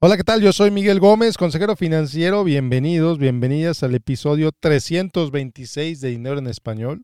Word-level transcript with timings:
Hola, 0.00 0.16
¿qué 0.16 0.22
tal? 0.22 0.40
Yo 0.40 0.52
soy 0.52 0.70
Miguel 0.70 1.00
Gómez, 1.00 1.36
consejero 1.36 1.74
financiero. 1.74 2.44
Bienvenidos, 2.44 3.18
bienvenidas 3.18 3.82
al 3.82 3.96
episodio 3.96 4.52
326 4.52 6.00
de 6.00 6.10
Dinero 6.10 6.38
en 6.38 6.46
Español. 6.46 7.02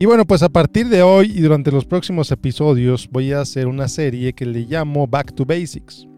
Y 0.00 0.06
bueno, 0.06 0.24
pues 0.24 0.42
a 0.42 0.48
partir 0.48 0.88
de 0.88 1.02
hoy 1.02 1.30
y 1.32 1.42
durante 1.42 1.70
los 1.70 1.84
próximos 1.84 2.32
episodios 2.32 3.08
voy 3.08 3.30
a 3.30 3.40
hacer 3.40 3.68
una 3.68 3.86
serie 3.86 4.32
que 4.32 4.46
le 4.46 4.62
llamo 4.62 5.06
Back 5.06 5.32
to 5.36 5.44
Basics. 5.44 6.08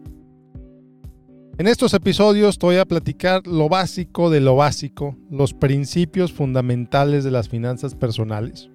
En 1.59 1.67
estos 1.67 1.93
episodios 1.93 2.57
te 2.57 2.65
voy 2.65 2.77
a 2.77 2.85
platicar 2.85 3.45
lo 3.45 3.69
básico 3.69 4.31
de 4.31 4.39
lo 4.39 4.55
básico, 4.55 5.15
los 5.29 5.53
principios 5.53 6.33
fundamentales 6.33 7.23
de 7.23 7.29
las 7.29 7.47
finanzas 7.47 7.93
personales 7.93 8.71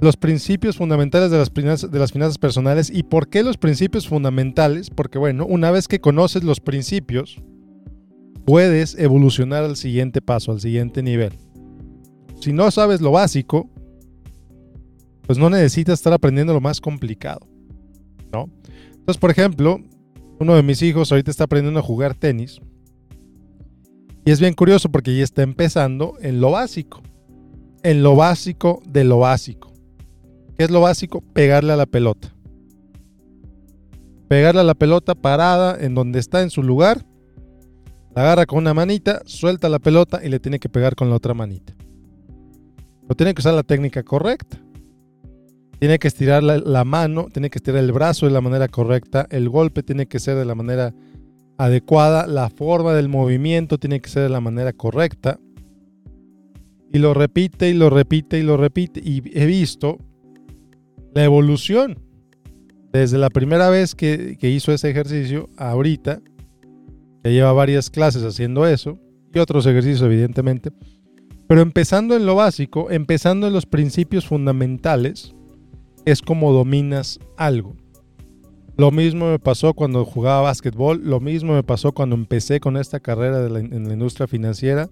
los 0.00 0.16
principios 0.16 0.76
fundamentales 0.76 1.30
de 1.30 1.38
las, 1.38 1.50
finanzas, 1.50 2.38
personales. 2.38 2.90
¿Y 2.90 3.02
por 3.02 3.28
qué 3.28 3.42
los 3.42 3.58
principios 3.58 4.08
fundamentales? 4.08 4.90
Porque 4.90 5.18
bueno, 5.18 5.44
una 5.46 5.70
vez 5.70 5.88
que 5.88 6.00
conoces 6.00 6.42
los 6.42 6.60
principios, 6.60 7.36
puedes 8.46 8.98
evolucionar 8.98 9.64
al 9.64 9.76
siguiente 9.76 10.22
paso, 10.22 10.52
al 10.52 10.60
siguiente 10.60 11.02
nivel. 11.02 11.32
Si 12.40 12.52
no 12.52 12.70
sabes 12.70 13.02
lo 13.02 13.12
básico, 13.12 13.68
pues 15.26 15.38
no 15.38 15.50
necesitas 15.50 15.98
estar 15.98 16.12
aprendiendo 16.12 16.54
lo 16.54 16.60
más 16.60 16.80
complicado, 16.80 17.46
¿no? 18.32 18.48
Entonces, 18.88 19.18
por 19.18 19.30
ejemplo, 19.30 19.80
uno 20.38 20.54
de 20.54 20.62
mis 20.62 20.80
hijos 20.80 21.12
ahorita 21.12 21.30
está 21.30 21.44
aprendiendo 21.44 21.80
a 21.80 21.82
jugar 21.82 22.14
tenis. 22.14 22.60
Y 24.24 24.30
es 24.30 24.40
bien 24.40 24.54
curioso 24.54 24.90
porque 24.90 25.14
ya 25.14 25.24
está 25.24 25.42
empezando 25.42 26.14
en 26.20 26.40
lo 26.40 26.50
básico. 26.52 27.02
En 27.82 28.02
lo 28.02 28.16
básico 28.16 28.82
de 28.86 29.04
lo 29.04 29.18
básico. 29.18 29.69
¿Qué 30.60 30.64
es 30.64 30.70
lo 30.70 30.82
básico? 30.82 31.22
Pegarle 31.32 31.72
a 31.72 31.76
la 31.76 31.86
pelota. 31.86 32.34
Pegarle 34.28 34.60
a 34.60 34.64
la 34.64 34.74
pelota 34.74 35.14
parada 35.14 35.82
en 35.82 35.94
donde 35.94 36.18
está 36.18 36.42
en 36.42 36.50
su 36.50 36.62
lugar. 36.62 37.06
La 38.14 38.20
agarra 38.20 38.44
con 38.44 38.58
una 38.58 38.74
manita, 38.74 39.22
suelta 39.24 39.70
la 39.70 39.78
pelota 39.78 40.20
y 40.22 40.28
le 40.28 40.38
tiene 40.38 40.58
que 40.58 40.68
pegar 40.68 40.96
con 40.96 41.08
la 41.08 41.16
otra 41.16 41.32
manita. 41.32 41.72
Pero 43.00 43.16
tiene 43.16 43.32
que 43.32 43.40
usar 43.40 43.54
la 43.54 43.62
técnica 43.62 44.02
correcta. 44.02 44.58
Tiene 45.78 45.98
que 45.98 46.08
estirar 46.08 46.42
la, 46.42 46.58
la, 46.58 46.84
mano, 46.84 47.28
tiene 47.32 47.48
que 47.48 47.56
estirar 47.56 47.82
el 47.82 47.92
brazo 47.92 48.26
de 48.26 48.32
la 48.32 48.42
manera 48.42 48.68
correcta. 48.68 49.26
El 49.30 49.48
golpe 49.48 49.82
tiene 49.82 50.08
que 50.08 50.18
ser 50.18 50.36
de 50.36 50.44
la 50.44 50.54
manera 50.54 50.92
adecuada. 51.56 52.26
La 52.26 52.50
forma 52.50 52.92
del 52.92 53.08
movimiento 53.08 53.78
tiene 53.78 54.02
que 54.02 54.10
ser 54.10 54.24
de 54.24 54.28
la 54.28 54.42
manera 54.42 54.74
correcta. 54.74 55.40
Y 56.92 56.98
lo 56.98 57.14
repite 57.14 57.70
y 57.70 57.72
lo 57.72 57.88
repite 57.88 58.38
y 58.38 58.42
lo 58.42 58.58
repite. 58.58 59.00
Y 59.02 59.22
he 59.32 59.46
visto 59.46 59.96
la 61.14 61.24
evolución. 61.24 61.98
Desde 62.92 63.18
la 63.18 63.30
primera 63.30 63.70
vez 63.70 63.94
que, 63.94 64.36
hizo 64.40 64.72
ese 64.72 64.90
ejercicio, 64.90 65.48
ahorita, 65.56 66.20
lleva 67.22 67.52
varias 67.52 67.90
clases 67.90 68.24
haciendo 68.24 68.66
eso, 68.66 68.98
y 69.32 69.38
otros 69.38 69.64
ejercicios 69.66 70.02
evidentemente, 70.02 70.72
pero 71.46 71.60
empezando 71.60 72.16
en 72.16 72.26
lo 72.26 72.34
básico, 72.34 72.90
empezando 72.90 73.46
en 73.46 73.52
los 73.52 73.66
principios 73.66 74.26
fundamentales, 74.26 75.34
es 76.04 76.22
como 76.22 76.52
dominas 76.52 77.20
algo. 77.36 77.76
Lo 78.76 78.90
mismo 78.90 79.30
me 79.30 79.38
pasó 79.38 79.74
cuando 79.74 80.04
jugaba 80.04 80.42
básquetbol, 80.42 81.02
lo 81.04 81.20
mismo 81.20 81.54
me 81.54 81.62
pasó 81.62 81.92
cuando 81.92 82.16
empecé 82.16 82.58
con 82.58 82.76
esta 82.76 82.98
carrera 82.98 83.46
en 83.46 83.86
la 83.86 83.92
industria 83.92 84.26
financiera, 84.26 84.88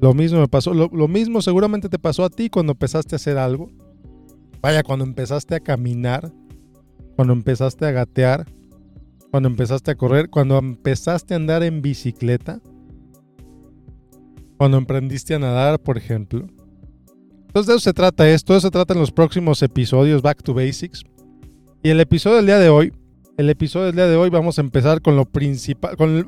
lo 0.00 0.14
mismo 0.14 0.40
me 0.40 0.48
pasó, 0.48 0.72
lo 0.72 1.08
mismo 1.08 1.42
seguramente 1.42 1.88
te 1.88 1.98
pasó 1.98 2.24
a 2.24 2.30
ti 2.30 2.48
cuando 2.48 2.72
empezaste 2.72 3.14
a 3.14 3.16
hacer 3.16 3.36
algo 3.36 3.70
Vaya, 4.64 4.82
cuando 4.82 5.04
empezaste 5.04 5.54
a 5.56 5.60
caminar, 5.60 6.32
cuando 7.16 7.34
empezaste 7.34 7.84
a 7.84 7.90
gatear, 7.90 8.46
cuando 9.30 9.50
empezaste 9.50 9.90
a 9.90 9.94
correr, 9.94 10.30
cuando 10.30 10.56
empezaste 10.56 11.34
a 11.34 11.36
andar 11.36 11.62
en 11.62 11.82
bicicleta, 11.82 12.62
cuando 14.56 14.78
emprendiste 14.78 15.34
a 15.34 15.38
nadar, 15.38 15.78
por 15.80 15.98
ejemplo. 15.98 16.46
Entonces 17.46 17.66
de 17.66 17.72
eso 17.74 17.80
se 17.80 17.92
trata 17.92 18.26
esto, 18.26 18.54
de 18.54 18.60
eso 18.60 18.68
se 18.68 18.70
trata 18.70 18.94
en 18.94 19.00
los 19.00 19.12
próximos 19.12 19.62
episodios 19.62 20.22
Back 20.22 20.42
to 20.42 20.54
Basics. 20.54 21.04
Y 21.82 21.90
el 21.90 22.00
episodio 22.00 22.36
del 22.36 22.46
día 22.46 22.58
de 22.58 22.70
hoy, 22.70 22.90
el 23.36 23.50
episodio 23.50 23.88
del 23.88 23.96
día 23.96 24.06
de 24.06 24.16
hoy 24.16 24.30
vamos 24.30 24.56
a 24.56 24.62
empezar 24.62 25.02
con 25.02 25.14
lo 25.14 25.26
principal, 25.26 25.94
con 25.98 26.26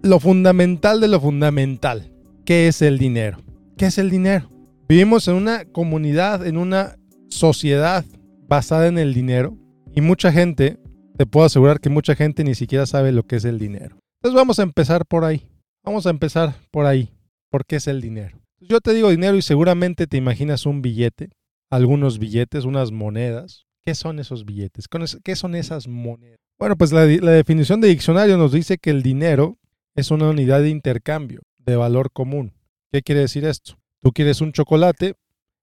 lo 0.00 0.20
fundamental 0.20 1.00
de 1.00 1.08
lo 1.08 1.18
fundamental. 1.18 2.12
¿Qué 2.44 2.68
es 2.68 2.82
el 2.82 2.98
dinero? 2.98 3.38
¿Qué 3.76 3.86
es 3.86 3.98
el 3.98 4.10
dinero? 4.10 4.48
Vivimos 4.88 5.26
en 5.26 5.34
una 5.34 5.64
comunidad, 5.64 6.46
en 6.46 6.56
una 6.56 6.98
sociedad 7.34 8.04
basada 8.48 8.86
en 8.86 8.98
el 8.98 9.12
dinero 9.12 9.58
y 9.94 10.00
mucha 10.00 10.32
gente, 10.32 10.78
te 11.16 11.26
puedo 11.26 11.46
asegurar 11.46 11.80
que 11.80 11.90
mucha 11.90 12.14
gente 12.14 12.44
ni 12.44 12.54
siquiera 12.54 12.86
sabe 12.86 13.12
lo 13.12 13.24
que 13.24 13.36
es 13.36 13.44
el 13.44 13.58
dinero. 13.58 13.98
Entonces 14.18 14.36
vamos 14.36 14.58
a 14.58 14.62
empezar 14.62 15.04
por 15.06 15.24
ahí. 15.24 15.46
Vamos 15.84 16.06
a 16.06 16.10
empezar 16.10 16.54
por 16.70 16.86
ahí. 16.86 17.10
¿Por 17.50 17.66
qué 17.66 17.76
es 17.76 17.86
el 17.86 18.00
dinero? 18.00 18.38
Yo 18.60 18.80
te 18.80 18.94
digo 18.94 19.10
dinero 19.10 19.36
y 19.36 19.42
seguramente 19.42 20.06
te 20.06 20.16
imaginas 20.16 20.64
un 20.64 20.80
billete, 20.80 21.30
algunos 21.70 22.18
billetes, 22.18 22.64
unas 22.64 22.90
monedas. 22.90 23.66
¿Qué 23.84 23.94
son 23.94 24.18
esos 24.18 24.46
billetes? 24.46 24.86
¿Qué 25.22 25.36
son 25.36 25.54
esas 25.54 25.86
monedas? 25.86 26.38
Bueno, 26.58 26.76
pues 26.76 26.92
la, 26.92 27.04
la 27.04 27.32
definición 27.32 27.80
de 27.80 27.88
diccionario 27.88 28.38
nos 28.38 28.52
dice 28.52 28.78
que 28.78 28.90
el 28.90 29.02
dinero 29.02 29.58
es 29.94 30.10
una 30.10 30.30
unidad 30.30 30.62
de 30.62 30.70
intercambio 30.70 31.42
de 31.58 31.76
valor 31.76 32.10
común. 32.12 32.54
¿Qué 32.90 33.02
quiere 33.02 33.22
decir 33.22 33.44
esto? 33.44 33.76
Tú 34.00 34.12
quieres 34.12 34.40
un 34.40 34.52
chocolate, 34.52 35.14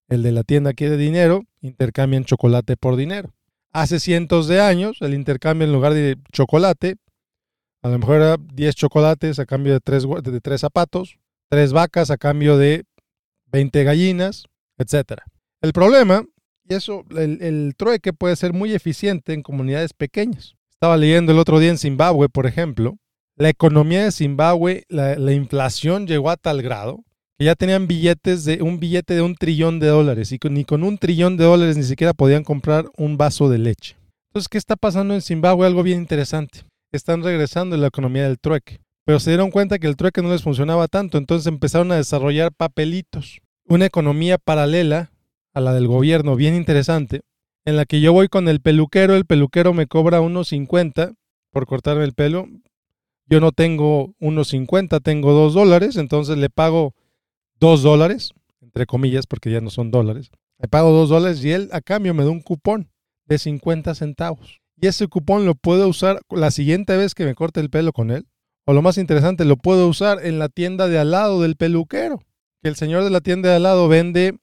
el 0.08 0.22
de 0.22 0.32
la 0.32 0.42
tienda 0.42 0.72
quiere 0.72 0.96
dinero, 0.96 1.44
intercambian 1.60 2.24
chocolate 2.24 2.76
por 2.76 2.96
dinero. 2.96 3.34
Hace 3.72 4.00
cientos 4.00 4.48
de 4.48 4.60
años, 4.60 4.98
el 5.00 5.14
intercambio 5.14 5.66
en 5.66 5.72
lugar 5.72 5.94
de 5.94 6.18
chocolate, 6.32 6.96
a 7.82 7.88
lo 7.88 7.98
mejor 7.98 8.16
era 8.16 8.36
10 8.38 8.74
chocolates 8.74 9.38
a 9.38 9.46
cambio 9.46 9.72
de 9.72 9.80
3, 9.80 10.04
de 10.22 10.40
tres 10.40 10.60
zapatos, 10.60 11.18
3 11.48 11.72
vacas 11.72 12.10
a 12.10 12.18
cambio 12.18 12.58
de 12.58 12.84
20 13.46 13.84
gallinas, 13.84 14.44
etc. 14.78 15.22
El 15.62 15.72
problema, 15.72 16.24
y 16.68 16.74
eso, 16.74 17.04
el, 17.16 17.74
trueque 17.76 18.12
puede 18.12 18.36
ser 18.36 18.52
muy 18.52 18.74
eficiente 18.74 19.32
en 19.32 19.42
comunidades 19.42 19.94
pequeñas. 19.94 20.54
Estaba 20.70 20.96
leyendo 20.96 21.32
el 21.32 21.38
otro 21.38 21.58
día 21.58 21.70
en 21.70 21.78
Zimbabue, 21.78 22.28
por 22.28 22.46
ejemplo, 22.46 22.98
la 23.36 23.48
economía 23.48 24.04
de 24.04 24.12
Zimbabue, 24.12 24.84
la 24.88 25.32
inflación 25.32 26.06
llegó 26.06 26.28
a 26.30 26.36
tal 26.36 26.60
grado 26.60 27.04
ya 27.38 27.54
tenían 27.54 27.86
billetes 27.86 28.44
de 28.44 28.62
un 28.62 28.78
billete 28.78 29.14
de 29.14 29.22
un 29.22 29.34
trillón 29.34 29.80
de 29.80 29.88
dólares 29.88 30.32
y 30.32 30.38
ni 30.50 30.64
con 30.64 30.82
un 30.82 30.98
trillón 30.98 31.36
de 31.36 31.44
dólares 31.44 31.76
ni 31.76 31.82
siquiera 31.82 32.12
podían 32.12 32.44
comprar 32.44 32.86
un 32.96 33.16
vaso 33.16 33.48
de 33.48 33.58
leche. 33.58 33.96
Entonces, 34.30 34.48
¿qué 34.48 34.58
está 34.58 34.76
pasando 34.76 35.14
en 35.14 35.20
Zimbabue? 35.22 35.66
Algo 35.66 35.82
bien 35.82 35.98
interesante. 35.98 36.60
Están 36.92 37.22
regresando 37.22 37.74
en 37.74 37.80
la 37.80 37.88
economía 37.88 38.24
del 38.24 38.38
trueque, 38.38 38.80
pero 39.04 39.18
se 39.18 39.30
dieron 39.30 39.50
cuenta 39.50 39.78
que 39.78 39.86
el 39.86 39.96
trueque 39.96 40.22
no 40.22 40.30
les 40.30 40.42
funcionaba 40.42 40.88
tanto, 40.88 41.18
entonces 41.18 41.46
empezaron 41.46 41.90
a 41.90 41.96
desarrollar 41.96 42.52
papelitos, 42.52 43.40
una 43.66 43.86
economía 43.86 44.38
paralela 44.38 45.10
a 45.54 45.60
la 45.60 45.72
del 45.74 45.86
gobierno, 45.86 46.36
bien 46.36 46.54
interesante, 46.54 47.22
en 47.64 47.76
la 47.76 47.84
que 47.84 48.00
yo 48.00 48.12
voy 48.12 48.28
con 48.28 48.48
el 48.48 48.60
peluquero, 48.60 49.14
el 49.14 49.24
peluquero 49.24 49.72
me 49.72 49.86
cobra 49.86 50.20
unos 50.20 50.48
50 50.48 51.14
por 51.50 51.66
cortarme 51.66 52.04
el 52.04 52.12
pelo, 52.12 52.48
yo 53.26 53.40
no 53.40 53.52
tengo 53.52 54.14
unos 54.18 54.48
50, 54.48 55.00
tengo 55.00 55.32
2 55.32 55.54
dólares, 55.54 55.96
entonces 55.96 56.36
le 56.36 56.50
pago 56.50 56.94
dos 57.62 57.84
dólares, 57.84 58.32
entre 58.60 58.86
comillas, 58.86 59.28
porque 59.28 59.48
ya 59.52 59.60
no 59.60 59.70
son 59.70 59.92
dólares. 59.92 60.32
Le 60.58 60.66
pago 60.66 60.90
dos 60.90 61.08
dólares 61.08 61.44
y 61.44 61.52
él 61.52 61.68
a 61.70 61.80
cambio 61.80 62.12
me 62.12 62.24
da 62.24 62.30
un 62.30 62.40
cupón 62.40 62.90
de 63.26 63.38
50 63.38 63.94
centavos. 63.94 64.60
Y 64.76 64.88
ese 64.88 65.06
cupón 65.06 65.46
lo 65.46 65.54
puedo 65.54 65.86
usar 65.86 66.20
la 66.28 66.50
siguiente 66.50 66.96
vez 66.96 67.14
que 67.14 67.24
me 67.24 67.36
corte 67.36 67.60
el 67.60 67.70
pelo 67.70 67.92
con 67.92 68.10
él. 68.10 68.26
O 68.66 68.72
lo 68.72 68.82
más 68.82 68.98
interesante, 68.98 69.44
lo 69.44 69.56
puedo 69.56 69.86
usar 69.86 70.26
en 70.26 70.40
la 70.40 70.48
tienda 70.48 70.88
de 70.88 70.98
al 70.98 71.12
lado 71.12 71.40
del 71.40 71.54
peluquero. 71.54 72.20
Que 72.62 72.68
el 72.68 72.74
señor 72.74 73.04
de 73.04 73.10
la 73.10 73.20
tienda 73.20 73.50
de 73.50 73.56
al 73.56 73.62
lado 73.62 73.86
vende 73.86 74.36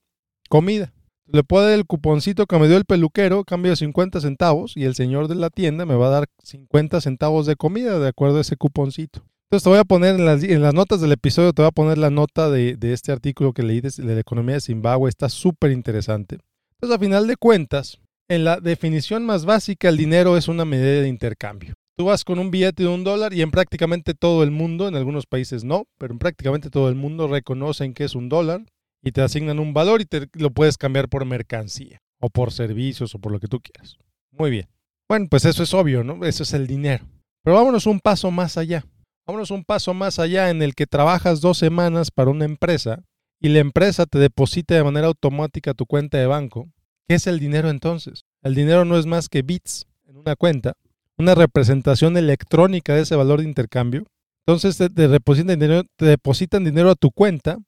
comida. 0.48 0.94
Le 1.26 1.44
puedo 1.44 1.66
dar 1.66 1.74
el 1.74 1.84
cuponcito 1.84 2.46
que 2.46 2.58
me 2.58 2.68
dio 2.68 2.78
el 2.78 2.86
peluquero, 2.86 3.44
cambio 3.44 3.72
de 3.72 3.76
50 3.76 4.22
centavos, 4.22 4.78
y 4.78 4.84
el 4.84 4.94
señor 4.94 5.28
de 5.28 5.34
la 5.34 5.50
tienda 5.50 5.84
me 5.84 5.94
va 5.94 6.06
a 6.06 6.10
dar 6.10 6.26
50 6.42 7.02
centavos 7.02 7.44
de 7.44 7.56
comida 7.56 7.98
de 7.98 8.08
acuerdo 8.08 8.38
a 8.38 8.40
ese 8.40 8.56
cuponcito. 8.56 9.26
Entonces 9.50 9.64
te 9.64 9.70
voy 9.70 9.78
a 9.80 9.84
poner 9.84 10.14
en 10.14 10.62
las, 10.62 10.74
notas 10.74 11.00
del 11.00 11.10
episodio, 11.10 11.52
te 11.52 11.62
voy 11.62 11.70
a 11.70 11.72
poner 11.72 11.98
la 11.98 12.10
nota 12.10 12.48
de, 12.50 12.78
este 12.82 13.10
artículo 13.10 13.52
que 13.52 13.64
leí 13.64 13.80
de, 13.80 13.90
de, 13.90 14.14
la 14.14 14.20
economía 14.20 14.54
de 14.54 14.60
Zimbabue. 14.60 15.08
Está 15.08 15.28
súper 15.28 15.72
interesante. 15.72 16.38
Entonces, 16.74 16.96
a 16.96 17.00
final 17.00 17.26
de 17.26 17.34
cuentas, 17.34 17.98
en 18.28 18.44
la 18.44 18.60
definición 18.60 19.26
más 19.26 19.44
básica, 19.44 19.88
el 19.88 19.96
dinero 19.96 20.36
es 20.36 20.46
una 20.46 20.64
medida 20.64 21.02
de 21.02 21.08
intercambio. 21.08 21.74
Tú 21.96 22.04
vas 22.04 22.22
con 22.22 22.38
un 22.38 22.52
billete 22.52 22.84
de 22.84 22.90
un 22.90 23.02
dólar 23.02 23.34
y 23.34 23.42
en 23.42 23.50
prácticamente 23.50 24.14
todo 24.14 24.44
el 24.44 24.52
mundo, 24.52 24.86
en 24.86 24.94
algunos 24.94 25.26
países 25.26 25.64
no, 25.64 25.88
pero 25.98 26.12
en 26.12 26.20
prácticamente 26.20 26.70
todo 26.70 26.88
el 26.88 26.94
mundo 26.94 27.26
reconocen 27.26 27.92
que 27.92 28.04
es 28.04 28.14
un 28.14 28.28
dólar 28.28 28.64
y 29.02 29.10
te 29.10 29.20
asignan 29.20 29.58
un 29.58 29.74
valor 29.74 30.00
y 30.00 30.04
te 30.04 30.28
lo 30.34 30.52
puedes 30.52 30.78
cambiar 30.78 31.08
por 31.08 31.24
mercancía 31.24 31.98
o 32.20 32.30
por 32.30 32.52
servicios 32.52 33.16
o 33.16 33.18
por 33.18 33.32
lo 33.32 33.40
que 33.40 33.48
tú 33.48 33.58
quieras. 33.58 33.96
Muy 34.30 34.52
bien. 34.52 34.68
Bueno, 35.08 35.26
pues 35.28 35.44
eso 35.44 35.64
es 35.64 35.74
obvio, 35.74 36.04
¿no? 36.04 36.24
Eso 36.24 36.44
es 36.44 36.54
el 36.54 36.68
dinero. 36.68 37.04
Pero 37.42 37.56
vámonos 37.56 37.86
un 37.86 37.98
paso 37.98 38.30
más 38.30 38.56
allá. 38.56 38.84
Vámonos 39.26 39.50
un 39.50 39.64
paso 39.64 39.94
más 39.94 40.18
allá 40.18 40.50
en 40.50 40.62
el 40.62 40.74
que 40.74 40.86
trabajas 40.86 41.40
dos 41.40 41.58
semanas 41.58 42.10
para 42.10 42.30
una 42.30 42.44
empresa 42.44 43.02
y 43.40 43.48
la 43.48 43.60
empresa 43.60 44.06
te 44.06 44.18
deposita 44.18 44.74
de 44.74 44.84
manera 44.84 45.06
automática 45.06 45.74
tu 45.74 45.86
cuenta 45.86 46.18
de 46.18 46.26
banco. 46.26 46.68
¿Qué 47.08 47.14
es 47.14 47.26
el 47.26 47.38
dinero 47.38 47.70
entonces? 47.70 48.24
El 48.42 48.54
dinero 48.54 48.84
no 48.84 48.98
es 48.98 49.06
más 49.06 49.28
que 49.28 49.42
bits 49.42 49.86
en 50.06 50.16
una 50.16 50.36
cuenta, 50.36 50.74
una 51.16 51.34
representación 51.34 52.16
electrónica 52.16 52.94
de 52.94 53.02
ese 53.02 53.16
valor 53.16 53.40
de 53.40 53.48
intercambio. 53.48 54.04
Entonces 54.46 54.76
te, 54.76 55.08
depositan, 55.08 55.58
dinero, 55.58 55.82
te 55.96 56.06
depositan 56.06 56.64
dinero 56.64 56.90
a 56.90 56.94
tu 56.94 57.10
cuenta, 57.10 57.58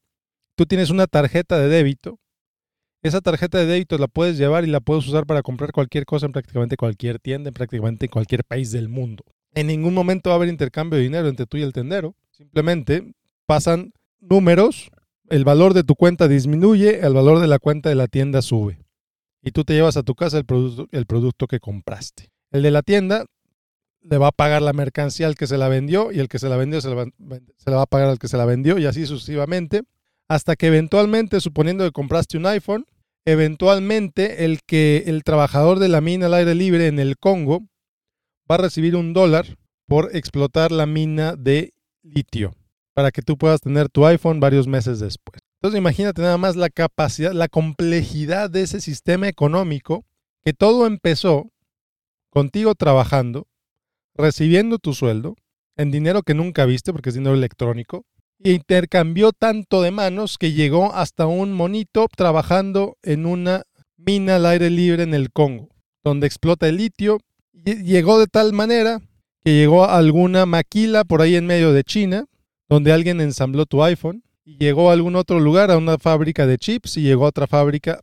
tú 0.56 0.66
tienes 0.66 0.90
una 0.90 1.06
tarjeta 1.06 1.58
de 1.58 1.68
débito, 1.68 2.18
esa 3.02 3.20
tarjeta 3.20 3.58
de 3.58 3.66
débito 3.66 3.98
la 3.98 4.06
puedes 4.06 4.38
llevar 4.38 4.62
y 4.64 4.68
la 4.68 4.80
puedes 4.80 5.06
usar 5.08 5.26
para 5.26 5.42
comprar 5.42 5.72
cualquier 5.72 6.04
cosa 6.04 6.26
en 6.26 6.32
prácticamente 6.32 6.76
cualquier 6.76 7.18
tienda, 7.18 7.48
en 7.48 7.54
prácticamente 7.54 8.08
cualquier 8.08 8.44
país 8.44 8.70
del 8.70 8.88
mundo. 8.88 9.24
En 9.54 9.66
ningún 9.66 9.94
momento 9.94 10.30
va 10.30 10.34
a 10.34 10.36
haber 10.36 10.48
intercambio 10.48 10.96
de 10.96 11.04
dinero 11.04 11.28
entre 11.28 11.46
tú 11.46 11.56
y 11.56 11.62
el 11.62 11.72
tendero. 11.72 12.14
Simplemente 12.30 13.14
pasan 13.46 13.92
números, 14.20 14.90
el 15.28 15.44
valor 15.44 15.74
de 15.74 15.84
tu 15.84 15.94
cuenta 15.94 16.28
disminuye, 16.28 17.04
el 17.04 17.12
valor 17.12 17.40
de 17.40 17.46
la 17.46 17.58
cuenta 17.58 17.88
de 17.88 17.94
la 17.94 18.08
tienda 18.08 18.42
sube. 18.42 18.78
Y 19.42 19.50
tú 19.50 19.64
te 19.64 19.74
llevas 19.74 19.96
a 19.96 20.02
tu 20.02 20.14
casa 20.14 20.38
el 20.38 20.44
producto, 20.44 20.88
el 20.92 21.06
producto 21.06 21.46
que 21.46 21.60
compraste. 21.60 22.30
El 22.50 22.62
de 22.62 22.70
la 22.70 22.82
tienda 22.82 23.26
le 24.02 24.18
va 24.18 24.28
a 24.28 24.32
pagar 24.32 24.62
la 24.62 24.72
mercancía 24.72 25.26
al 25.26 25.36
que 25.36 25.46
se 25.46 25.58
la 25.58 25.68
vendió 25.68 26.12
y 26.12 26.20
el 26.20 26.28
que 26.28 26.38
se 26.38 26.48
la 26.48 26.56
vendió 26.56 26.80
se 26.80 26.88
la, 26.88 26.94
va 26.96 27.82
a 27.82 27.86
pagar 27.86 28.08
al 28.08 28.18
que 28.18 28.28
se 28.28 28.36
la 28.36 28.44
vendió 28.44 28.78
y 28.78 28.86
así 28.86 29.06
sucesivamente. 29.06 29.82
Hasta 30.28 30.56
que 30.56 30.68
eventualmente, 30.68 31.40
suponiendo 31.40 31.84
que 31.84 31.92
compraste 31.92 32.38
un 32.38 32.46
iPhone, 32.46 32.86
eventualmente 33.24 34.44
el 34.44 34.60
que 34.64 35.04
el 35.06 35.24
trabajador 35.24 35.78
de 35.78 35.88
la 35.88 36.00
mina 36.00 36.26
al 36.26 36.34
aire 36.34 36.54
libre 36.54 36.86
en 36.86 36.98
el 36.98 37.18
Congo 37.18 37.66
va 38.50 38.56
a 38.56 38.58
recibir 38.58 38.96
un 38.96 39.12
dólar 39.12 39.58
por 39.86 40.14
explotar 40.14 40.72
la 40.72 40.86
mina 40.86 41.36
de 41.36 41.74
litio 42.02 42.52
para 42.94 43.10
que 43.10 43.22
tú 43.22 43.36
puedas 43.38 43.60
tener 43.60 43.88
tu 43.88 44.06
iPhone 44.06 44.40
varios 44.40 44.66
meses 44.66 45.00
después. 45.00 45.40
Entonces 45.60 45.78
imagínate 45.78 46.22
nada 46.22 46.38
más 46.38 46.56
la 46.56 46.70
capacidad, 46.70 47.32
la 47.32 47.48
complejidad 47.48 48.50
de 48.50 48.62
ese 48.62 48.80
sistema 48.80 49.28
económico 49.28 50.04
que 50.44 50.52
todo 50.52 50.86
empezó 50.86 51.50
contigo 52.30 52.74
trabajando, 52.74 53.46
recibiendo 54.14 54.78
tu 54.78 54.94
sueldo 54.94 55.36
en 55.76 55.90
dinero 55.90 56.22
que 56.22 56.34
nunca 56.34 56.64
viste 56.64 56.92
porque 56.92 57.10
es 57.10 57.14
dinero 57.14 57.34
electrónico, 57.34 58.04
e 58.44 58.52
intercambió 58.52 59.32
tanto 59.32 59.82
de 59.82 59.90
manos 59.90 60.36
que 60.36 60.52
llegó 60.52 60.92
hasta 60.94 61.26
un 61.26 61.52
monito 61.52 62.08
trabajando 62.14 62.96
en 63.02 63.26
una 63.26 63.62
mina 63.96 64.36
al 64.36 64.46
aire 64.46 64.68
libre 64.68 65.04
en 65.04 65.14
el 65.14 65.30
Congo, 65.30 65.68
donde 66.02 66.26
explota 66.26 66.68
el 66.68 66.76
litio. 66.78 67.20
Llegó 67.52 68.18
de 68.18 68.26
tal 68.26 68.52
manera 68.52 69.00
que 69.44 69.54
llegó 69.54 69.84
a 69.84 69.96
alguna 69.96 70.46
maquila 70.46 71.04
por 71.04 71.20
ahí 71.20 71.36
en 71.36 71.46
medio 71.46 71.72
de 71.72 71.84
China, 71.84 72.26
donde 72.68 72.92
alguien 72.92 73.20
ensambló 73.20 73.66
tu 73.66 73.82
iPhone, 73.82 74.22
y 74.44 74.56
llegó 74.58 74.90
a 74.90 74.94
algún 74.94 75.16
otro 75.16 75.38
lugar, 75.40 75.70
a 75.70 75.76
una 75.76 75.98
fábrica 75.98 76.46
de 76.46 76.58
chips, 76.58 76.96
y 76.96 77.02
llegó 77.02 77.26
a 77.26 77.28
otra 77.28 77.46
fábrica. 77.46 78.00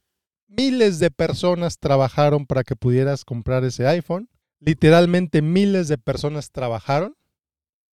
Miles 0.47 0.99
de 0.99 1.11
personas 1.11 1.79
trabajaron 1.79 2.45
para 2.45 2.63
que 2.63 2.75
pudieras 2.75 3.25
comprar 3.25 3.63
ese 3.63 3.87
iPhone. 3.87 4.29
Literalmente 4.59 5.41
miles 5.41 5.87
de 5.87 5.97
personas 5.97 6.51
trabajaron 6.51 7.15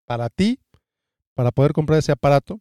para 0.06 0.28
ti 0.28 0.58
para 1.34 1.52
poder 1.52 1.72
comprar 1.72 1.98
ese 1.98 2.12
aparato 2.12 2.60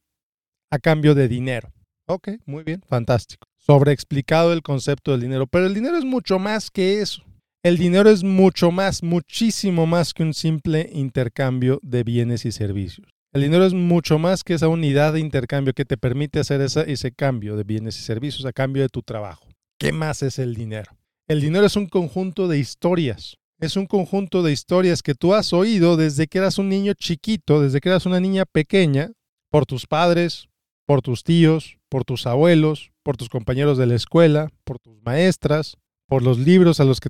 a 0.70 0.80
cambio 0.80 1.16
de 1.16 1.28
dinero. 1.28 1.72
Ok, 2.08 2.30
muy 2.46 2.64
bien, 2.64 2.84
fantástico. 2.88 3.48
Sobreexplicado 3.58 4.54
el 4.54 4.62
concepto 4.62 5.12
del 5.12 5.22
dinero, 5.22 5.48
pero 5.48 5.66
el 5.66 5.74
dinero 5.74 5.98
es 5.98 6.06
mucho 6.06 6.38
más 6.38 6.70
que 6.70 7.02
eso. 7.02 7.24
El 7.66 7.80
dinero 7.80 8.12
es 8.12 8.24
mucho 8.24 8.70
más, 8.70 9.02
muchísimo 9.02 9.88
más 9.88 10.14
que 10.14 10.22
un 10.22 10.36
simple 10.36 10.88
intercambio 10.94 11.80
de 11.82 12.04
bienes 12.04 12.46
y 12.46 12.52
servicios. 12.52 13.08
El 13.34 13.42
dinero 13.42 13.66
es 13.66 13.74
mucho 13.74 14.20
más 14.20 14.44
que 14.44 14.54
esa 14.54 14.68
unidad 14.68 15.14
de 15.14 15.20
intercambio 15.20 15.74
que 15.74 15.84
te 15.84 15.98
permite 15.98 16.38
hacer 16.38 16.62
ese 16.62 17.12
cambio 17.12 17.58
de 17.58 17.64
bienes 17.64 17.98
y 17.98 18.04
servicios 18.04 18.46
a 18.46 18.54
cambio 18.54 18.84
de 18.84 18.90
tu 18.90 19.02
trabajo. 19.02 19.48
¿Qué 19.80 19.92
más 19.92 20.22
es 20.22 20.38
el 20.38 20.54
dinero? 20.54 20.96
El 21.28 21.42
dinero 21.42 21.66
es 21.66 21.76
un 21.76 21.88
conjunto 21.88 22.48
de 22.48 22.60
historias, 22.60 23.38
es 23.60 23.78
un 23.78 23.88
conjunto 23.88 24.44
de 24.44 24.52
historias 24.52 25.02
que 25.02 25.16
tú 25.16 25.34
has 25.34 25.52
oído 25.52 25.98
desde 25.98 26.28
que 26.28 26.38
eras 26.38 26.60
un 26.60 26.70
niño 26.70 26.94
chiquito, 26.94 27.64
desde 27.64 27.82
que 27.82 27.90
eras 27.90 28.06
una 28.06 28.20
niña 28.20 28.46
pequeña, 28.46 29.10
por 29.50 29.66
tus 29.66 29.88
padres, 29.88 30.50
por 30.86 31.02
tus 31.02 31.24
tíos, 31.24 31.80
por 31.90 32.06
tus 32.06 32.28
abuelos, 32.28 32.92
por 33.02 33.18
tus 33.18 33.30
compañeros 33.30 33.80
de 33.80 33.88
la 33.88 33.96
escuela, 33.96 34.52
por 34.66 34.78
tus 34.78 35.02
maestras, 35.02 35.78
por 36.08 36.24
los 36.24 36.38
libros 36.38 36.80
a 36.80 36.84
los 36.86 37.00
que 37.00 37.10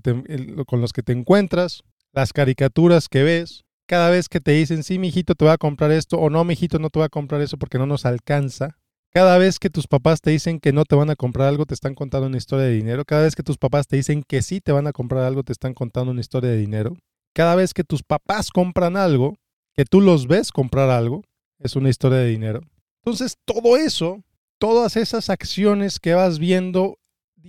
con 0.65 0.81
los 0.81 0.93
que 0.93 1.03
te 1.03 1.13
encuentras, 1.13 1.83
las 2.13 2.33
caricaturas 2.33 3.09
que 3.09 3.23
ves. 3.23 3.63
Cada 3.87 4.09
vez 4.09 4.29
que 4.29 4.39
te 4.39 4.51
dicen, 4.51 4.83
sí, 4.83 4.97
mi 4.97 5.09
hijito, 5.09 5.35
te 5.35 5.45
voy 5.45 5.53
a 5.53 5.57
comprar 5.57 5.91
esto, 5.91 6.17
o 6.17 6.29
no, 6.31 6.43
mi 6.43 6.53
hijito, 6.53 6.79
no 6.79 6.89
te 6.89 6.99
voy 6.99 7.05
a 7.05 7.09
comprar 7.09 7.41
eso 7.41 7.57
porque 7.57 7.77
no 7.77 7.85
nos 7.85 8.05
alcanza, 8.05 8.77
cada 9.15 9.37
vez 9.37 9.59
que 9.59 9.69
tus 9.69 9.87
papás 9.87 10.19
te 10.19 10.31
dicen 10.31 10.59
que 10.59 10.73
no 10.73 10.83
te 10.83 10.93
van 10.93 11.09
a 11.09 11.15
comprar 11.15 11.47
algo, 11.47 11.65
te 11.65 11.73
están 11.73 11.95
contando 11.95 12.27
una 12.27 12.35
historia 12.35 12.65
de 12.65 12.73
dinero. 12.73 13.05
Cada 13.05 13.21
vez 13.21 13.33
que 13.33 13.43
tus 13.43 13.57
papás 13.57 13.87
te 13.87 13.95
dicen 13.95 14.23
que 14.27 14.41
sí 14.41 14.59
te 14.59 14.73
van 14.73 14.87
a 14.87 14.91
comprar 14.91 15.23
algo, 15.23 15.41
te 15.41 15.53
están 15.53 15.73
contando 15.73 16.11
una 16.11 16.19
historia 16.19 16.49
de 16.49 16.57
dinero. 16.57 16.97
Cada 17.33 17.55
vez 17.55 17.73
que 17.73 17.85
tus 17.85 18.03
papás 18.03 18.49
compran 18.49 18.97
algo, 18.97 19.37
que 19.73 19.85
tú 19.85 20.01
los 20.01 20.27
ves 20.27 20.51
comprar 20.51 20.89
algo, 20.89 21.23
es 21.59 21.77
una 21.77 21.87
historia 21.87 22.17
de 22.17 22.27
dinero. 22.27 22.59
Entonces, 23.05 23.37
todo 23.45 23.77
eso, 23.77 24.21
todas 24.59 24.97
esas 24.97 25.29
acciones 25.29 26.01
que 26.01 26.13
vas 26.13 26.37
viendo 26.37 26.97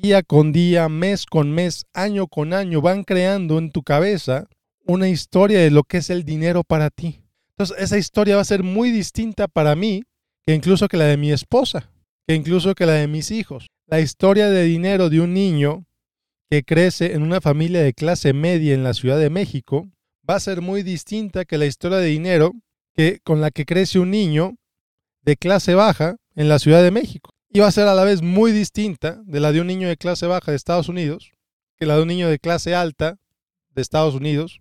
día 0.02 0.22
con 0.22 0.52
día, 0.52 0.88
mes 0.88 1.26
con 1.26 1.52
mes, 1.52 1.86
año 1.94 2.26
con 2.26 2.52
año, 2.52 2.80
van 2.80 3.02
creando 3.02 3.58
en 3.58 3.70
tu 3.70 3.82
cabeza 3.82 4.46
una 4.84 5.08
historia 5.08 5.60
de 5.60 5.70
lo 5.70 5.84
que 5.84 5.98
es 5.98 6.10
el 6.10 6.24
dinero 6.24 6.64
para 6.64 6.90
ti. 6.90 7.22
Entonces, 7.50 7.76
esa 7.78 7.98
historia 7.98 8.36
va 8.36 8.42
a 8.42 8.46
ser 8.46 8.62
muy 8.62 8.90
distinta 8.90 9.48
para 9.48 9.74
mí 9.74 10.02
que 10.44 10.54
incluso 10.54 10.88
que 10.88 10.96
la 10.96 11.04
de 11.04 11.16
mi 11.16 11.32
esposa, 11.32 11.90
que 12.26 12.34
incluso 12.34 12.74
que 12.74 12.86
la 12.86 12.92
de 12.92 13.08
mis 13.08 13.30
hijos. 13.30 13.66
La 13.86 14.00
historia 14.00 14.50
de 14.50 14.64
dinero 14.64 15.08
de 15.08 15.20
un 15.20 15.32
niño 15.32 15.86
que 16.50 16.62
crece 16.62 17.14
en 17.14 17.22
una 17.22 17.40
familia 17.40 17.82
de 17.82 17.94
clase 17.94 18.32
media 18.32 18.74
en 18.74 18.84
la 18.84 18.94
Ciudad 18.94 19.18
de 19.18 19.30
México 19.30 19.88
va 20.28 20.36
a 20.36 20.40
ser 20.40 20.60
muy 20.60 20.82
distinta 20.82 21.44
que 21.44 21.58
la 21.58 21.66
historia 21.66 21.98
de 21.98 22.06
dinero 22.06 22.52
que, 22.94 23.20
con 23.24 23.40
la 23.40 23.50
que 23.50 23.64
crece 23.64 23.98
un 23.98 24.10
niño 24.10 24.56
de 25.22 25.36
clase 25.36 25.74
baja 25.74 26.16
en 26.34 26.48
la 26.48 26.58
Ciudad 26.58 26.82
de 26.82 26.90
México. 26.90 27.35
Va 27.54 27.66
a 27.66 27.72
ser 27.72 27.88
a 27.88 27.94
la 27.94 28.04
vez 28.04 28.22
muy 28.22 28.52
distinta 28.52 29.22
de 29.24 29.40
la 29.40 29.52
de 29.52 29.60
un 29.60 29.66
niño 29.66 29.88
de 29.88 29.96
clase 29.96 30.26
baja 30.26 30.50
de 30.50 30.56
Estados 30.56 30.88
Unidos 30.88 31.32
que 31.76 31.86
la 31.86 31.96
de 31.96 32.02
un 32.02 32.08
niño 32.08 32.28
de 32.28 32.38
clase 32.38 32.74
alta 32.74 33.18
de 33.70 33.82
Estados 33.82 34.14
Unidos, 34.14 34.58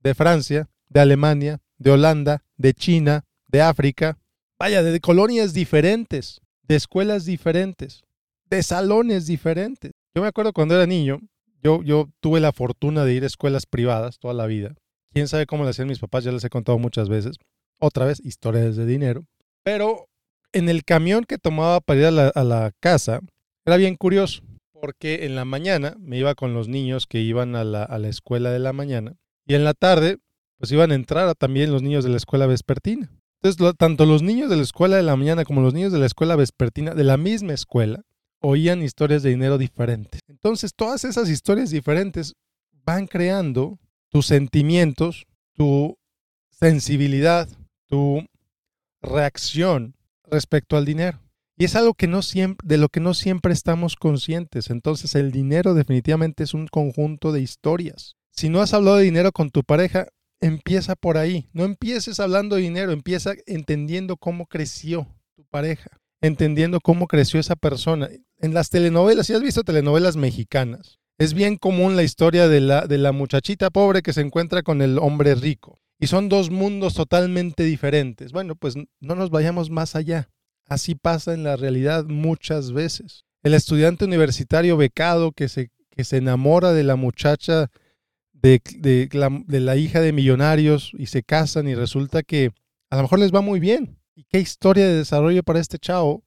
de 0.00 0.14
Francia, 0.14 0.68
de 0.88 1.00
Alemania, 1.00 1.60
de 1.78 1.90
Holanda, 1.90 2.44
de 2.56 2.74
China, 2.74 3.24
de 3.48 3.62
África, 3.62 4.18
Vaya, 4.58 4.82
de 4.82 4.98
colonias 4.98 5.54
diferentes, 5.54 6.40
de 6.62 6.74
escuelas 6.74 7.24
diferentes, 7.24 8.02
de 8.46 8.64
salones 8.64 9.26
diferentes. 9.26 9.92
Yo 10.12 10.20
me 10.20 10.26
acuerdo 10.26 10.52
cuando 10.52 10.74
era 10.74 10.84
niño, 10.84 11.20
yo, 11.62 11.80
yo 11.84 12.08
tuve 12.18 12.40
la 12.40 12.52
fortuna 12.52 13.04
de 13.04 13.14
ir 13.14 13.22
a 13.22 13.28
escuelas 13.28 13.66
privadas 13.66 14.18
toda 14.18 14.34
la 14.34 14.46
vida. 14.46 14.74
Quién 15.12 15.28
sabe 15.28 15.46
cómo 15.46 15.62
lo 15.62 15.70
hacían 15.70 15.86
mis 15.86 16.00
papás, 16.00 16.24
ya 16.24 16.32
les 16.32 16.42
he 16.42 16.50
contado 16.50 16.76
muchas 16.76 17.08
veces. 17.08 17.36
Otra 17.78 18.04
vez, 18.04 18.18
historias 18.18 18.74
de 18.74 18.84
dinero. 18.84 19.26
Pero 19.62 20.07
en 20.52 20.68
el 20.68 20.84
camión 20.84 21.24
que 21.24 21.38
tomaba 21.38 21.80
para 21.80 22.00
ir 22.00 22.06
a 22.06 22.44
la, 22.44 22.72
casa, 22.80 23.20
era 23.64 23.76
bien 23.76 23.96
curioso, 23.96 24.42
porque 24.72 25.26
en 25.26 25.34
la 25.34 25.44
mañana 25.44 25.96
me 25.98 26.18
iba 26.18 26.34
con 26.34 26.54
los 26.54 26.68
niños 26.68 27.06
que 27.06 27.20
iban 27.20 27.56
a 27.56 27.64
la, 27.64 27.82
a 27.82 27.98
la 27.98 28.08
escuela 28.08 28.50
de 28.50 28.58
la 28.58 28.72
mañana 28.72 29.16
y 29.46 29.54
en 29.54 29.64
la 29.64 29.74
tarde, 29.74 30.18
pues 30.58 30.72
iban 30.72 30.92
a 30.92 30.94
entrar 30.94 31.34
también 31.34 31.72
los 31.72 31.82
niños 31.82 32.04
de 32.04 32.10
la 32.10 32.16
escuela 32.16 32.46
vespertina. 32.46 33.10
Entonces, 33.40 33.76
tanto 33.78 34.04
los 34.04 34.22
niños 34.22 34.50
de 34.50 34.56
la 34.56 34.62
escuela 34.62 34.96
de 34.96 35.02
la 35.02 35.14
mañana 35.14 35.44
como 35.44 35.60
los 35.60 35.72
niños 35.72 35.92
de 35.92 35.98
la 35.98 36.06
escuela 36.06 36.34
vespertina 36.34 36.94
de 36.94 37.04
la 37.04 37.16
misma 37.16 37.52
escuela 37.52 38.02
oían 38.40 38.82
historias 38.82 39.22
de 39.22 39.30
dinero 39.30 39.58
diferentes. 39.58 40.20
Entonces, 40.28 40.72
todas 40.74 41.04
esas 41.04 41.28
historias 41.28 41.70
diferentes 41.70 42.34
van 42.84 43.06
creando 43.06 43.78
tus 44.10 44.26
sentimientos, 44.26 45.26
tu 45.54 45.96
sensibilidad, 46.50 47.48
tu 47.86 48.26
reacción 49.00 49.94
respecto 50.30 50.76
al 50.76 50.84
dinero. 50.84 51.20
Y 51.56 51.64
es 51.64 51.74
algo 51.74 51.94
que 51.94 52.06
no 52.06 52.22
siempre, 52.22 52.66
de 52.66 52.78
lo 52.78 52.88
que 52.88 53.00
no 53.00 53.14
siempre 53.14 53.52
estamos 53.52 53.96
conscientes. 53.96 54.70
Entonces, 54.70 55.14
el 55.16 55.32
dinero 55.32 55.74
definitivamente 55.74 56.44
es 56.44 56.54
un 56.54 56.68
conjunto 56.68 57.32
de 57.32 57.40
historias. 57.40 58.14
Si 58.30 58.48
no 58.48 58.60
has 58.60 58.74
hablado 58.74 58.98
de 58.98 59.04
dinero 59.04 59.32
con 59.32 59.50
tu 59.50 59.64
pareja, 59.64 60.06
empieza 60.40 60.94
por 60.94 61.18
ahí. 61.18 61.48
No 61.52 61.64
empieces 61.64 62.20
hablando 62.20 62.54
de 62.54 62.62
dinero, 62.62 62.92
empieza 62.92 63.32
entendiendo 63.46 64.16
cómo 64.16 64.46
creció 64.46 65.08
tu 65.34 65.44
pareja, 65.46 65.90
entendiendo 66.20 66.80
cómo 66.80 67.08
creció 67.08 67.40
esa 67.40 67.56
persona. 67.56 68.08
En 68.38 68.54
las 68.54 68.70
telenovelas, 68.70 69.26
si 69.26 69.32
has 69.32 69.42
visto 69.42 69.64
telenovelas 69.64 70.16
mexicanas, 70.16 71.00
es 71.18 71.34
bien 71.34 71.56
común 71.56 71.96
la 71.96 72.04
historia 72.04 72.46
de 72.46 72.60
la, 72.60 72.86
de 72.86 72.98
la 72.98 73.10
muchachita 73.10 73.70
pobre 73.70 74.02
que 74.02 74.12
se 74.12 74.20
encuentra 74.20 74.62
con 74.62 74.80
el 74.80 74.98
hombre 74.98 75.34
rico. 75.34 75.80
Y 75.98 76.06
son 76.06 76.28
dos 76.28 76.50
mundos 76.50 76.94
totalmente 76.94 77.64
diferentes. 77.64 78.32
Bueno, 78.32 78.54
pues 78.54 78.76
no 78.76 79.14
nos 79.14 79.30
vayamos 79.30 79.70
más 79.70 79.96
allá. 79.96 80.28
Así 80.66 80.94
pasa 80.94 81.34
en 81.34 81.42
la 81.42 81.56
realidad 81.56 82.04
muchas 82.04 82.72
veces. 82.72 83.24
El 83.42 83.54
estudiante 83.54 84.04
universitario 84.04 84.76
becado 84.76 85.32
que 85.32 85.48
se, 85.48 85.70
que 85.90 86.04
se 86.04 86.18
enamora 86.18 86.72
de 86.72 86.84
la 86.84 86.96
muchacha 86.96 87.70
de, 88.42 89.08
la, 89.60 89.76
hija 89.76 90.00
de 90.00 90.12
millonarios 90.12 90.92
y 90.96 91.06
se 91.06 91.22
casan 91.22 91.68
y 91.68 91.74
resulta 91.74 92.22
que 92.22 92.52
a 92.90 92.96
lo 92.96 93.02
mejor 93.02 93.18
les 93.18 93.34
va 93.34 93.40
muy 93.40 93.60
bien. 93.60 93.98
¿Y 94.14 94.24
qué 94.24 94.40
historia 94.40 94.86
de 94.86 94.94
desarrollo 94.94 95.42
para 95.42 95.60
este 95.60 95.78
chavo 95.78 96.24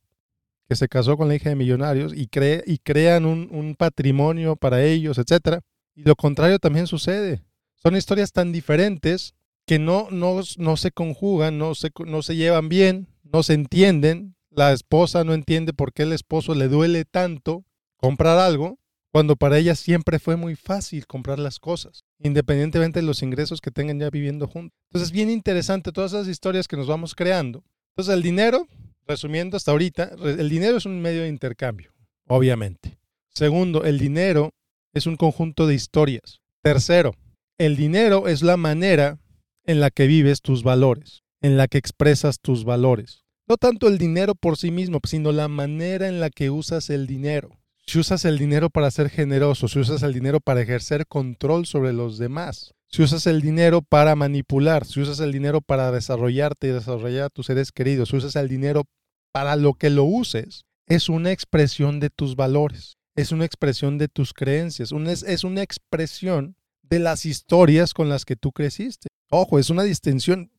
que 0.67 0.75
se 0.75 0.87
casó 0.87 1.17
con 1.17 1.27
la 1.27 1.35
hija 1.35 1.49
de 1.49 1.55
millonarios 1.55 2.13
y, 2.13 2.29
y 2.65 2.77
crean 2.79 3.25
un, 3.25 3.75
patrimonio 3.77 4.55
para 4.55 4.83
ellos, 4.83 5.17
etcétera? 5.17 5.61
Y 5.95 6.03
lo 6.03 6.15
contrario 6.15 6.59
también 6.59 6.87
sucede. 6.87 7.43
Son 7.75 7.95
historias 7.95 8.31
tan 8.31 8.51
diferentes 8.51 9.33
que 9.65 9.79
no, 9.79 10.07
no, 10.11 10.41
no 10.57 10.77
se 10.77 10.91
conjugan, 10.91 11.57
no 11.57 11.75
se, 11.75 11.91
no 12.05 12.21
se 12.21 12.35
llevan 12.35 12.69
bien, 12.69 13.07
no 13.23 13.43
se 13.43 13.53
entienden. 13.53 14.35
La 14.49 14.73
esposa 14.73 15.23
no 15.23 15.33
entiende 15.33 15.73
por 15.73 15.93
qué 15.93 16.03
el 16.03 16.13
esposo 16.13 16.55
le 16.55 16.67
duele 16.67 17.05
tanto 17.05 17.63
comprar 17.95 18.37
algo 18.37 18.79
cuando 19.11 19.35
para 19.35 19.57
ella 19.57 19.75
siempre 19.75 20.19
fue 20.19 20.37
muy 20.37 20.55
fácil 20.55 21.05
comprar 21.05 21.37
las 21.37 21.59
cosas, 21.59 22.03
independientemente 22.19 22.99
de 22.99 23.05
los 23.05 23.21
ingresos 23.21 23.59
que 23.59 23.71
tengan 23.71 23.99
ya 23.99 24.09
viviendo 24.09 24.47
juntos. 24.47 24.77
Entonces 24.89 25.09
es 25.09 25.11
bien 25.11 25.29
interesante 25.29 25.91
todas 25.91 26.13
esas 26.13 26.27
historias 26.27 26.67
que 26.67 26.77
nos 26.77 26.87
vamos 26.87 27.13
creando. 27.13 27.63
Entonces 27.91 28.13
el 28.13 28.23
dinero, 28.23 28.67
resumiendo 29.05 29.57
hasta 29.57 29.71
ahorita, 29.71 30.15
el 30.23 30.49
dinero 30.49 30.77
es 30.77 30.85
un 30.85 31.01
medio 31.01 31.23
de 31.23 31.27
intercambio, 31.27 31.93
obviamente. 32.27 32.97
Segundo, 33.29 33.83
el 33.83 33.99
dinero 33.99 34.53
es 34.93 35.05
un 35.07 35.17
conjunto 35.17 35.67
de 35.67 35.75
historias. 35.75 36.39
Tercero, 36.61 37.15
el 37.57 37.75
dinero 37.75 38.27
es 38.27 38.41
la 38.41 38.55
manera 38.55 39.19
en 39.65 39.79
la 39.79 39.89
que 39.89 40.07
vives 40.07 40.41
tus 40.41 40.63
valores, 40.63 41.23
en 41.41 41.57
la 41.57 41.67
que 41.67 41.77
expresas 41.77 42.39
tus 42.39 42.63
valores. 42.63 43.23
No 43.47 43.57
tanto 43.57 43.87
el 43.87 43.97
dinero 43.97 44.35
por 44.35 44.57
sí 44.57 44.71
mismo, 44.71 44.99
sino 45.05 45.31
la 45.31 45.47
manera 45.47 46.07
en 46.07 46.19
la 46.19 46.29
que 46.29 46.49
usas 46.49 46.89
el 46.89 47.07
dinero 47.07 47.61
si 47.91 47.99
usas 47.99 48.25
el 48.25 48.37
dinero 48.37 48.69
para 48.69 48.91
ser 48.91 49.09
generoso, 49.09 49.67
si 49.67 49.79
usas 49.79 50.03
el 50.03 50.13
dinero 50.13 50.39
para 50.39 50.61
ejercer 50.61 51.07
control 51.07 51.65
sobre 51.65 51.93
los 51.93 52.17
demás, 52.17 52.73
si 52.87 53.03
usas 53.03 53.27
el 53.27 53.41
dinero 53.41 53.81
para 53.81 54.15
manipular, 54.15 54.85
si 54.85 55.01
usas 55.01 55.19
el 55.19 55.31
dinero 55.31 55.61
para 55.61 55.91
desarrollarte 55.91 56.67
y 56.67 56.71
desarrollar 56.71 57.25
a 57.25 57.29
tus 57.29 57.47
seres 57.47 57.71
queridos, 57.71 58.09
si 58.09 58.17
usas 58.17 58.35
el 58.35 58.47
dinero 58.47 58.85
para 59.33 59.55
lo 59.55 59.73
que 59.73 59.89
lo 59.89 60.03
uses, 60.03 60.63
es 60.87 61.09
una 61.09 61.31
expresión 61.31 61.99
de 61.99 62.09
tus 62.09 62.35
valores, 62.35 62.97
es 63.15 63.31
una 63.31 63.45
expresión 63.45 63.97
de 63.97 64.07
tus 64.07 64.33
creencias, 64.33 64.93
es 65.25 65.43
una 65.43 65.61
expresión 65.61 66.55
de 66.81 66.99
las 66.99 67.25
historias 67.25 67.93
con 67.93 68.09
las 68.09 68.25
que 68.25 68.35
tú 68.35 68.51
creciste. 68.51 69.07
Ojo, 69.33 69.59
es 69.59 69.69
una 69.69 69.83
distinción 69.83 70.51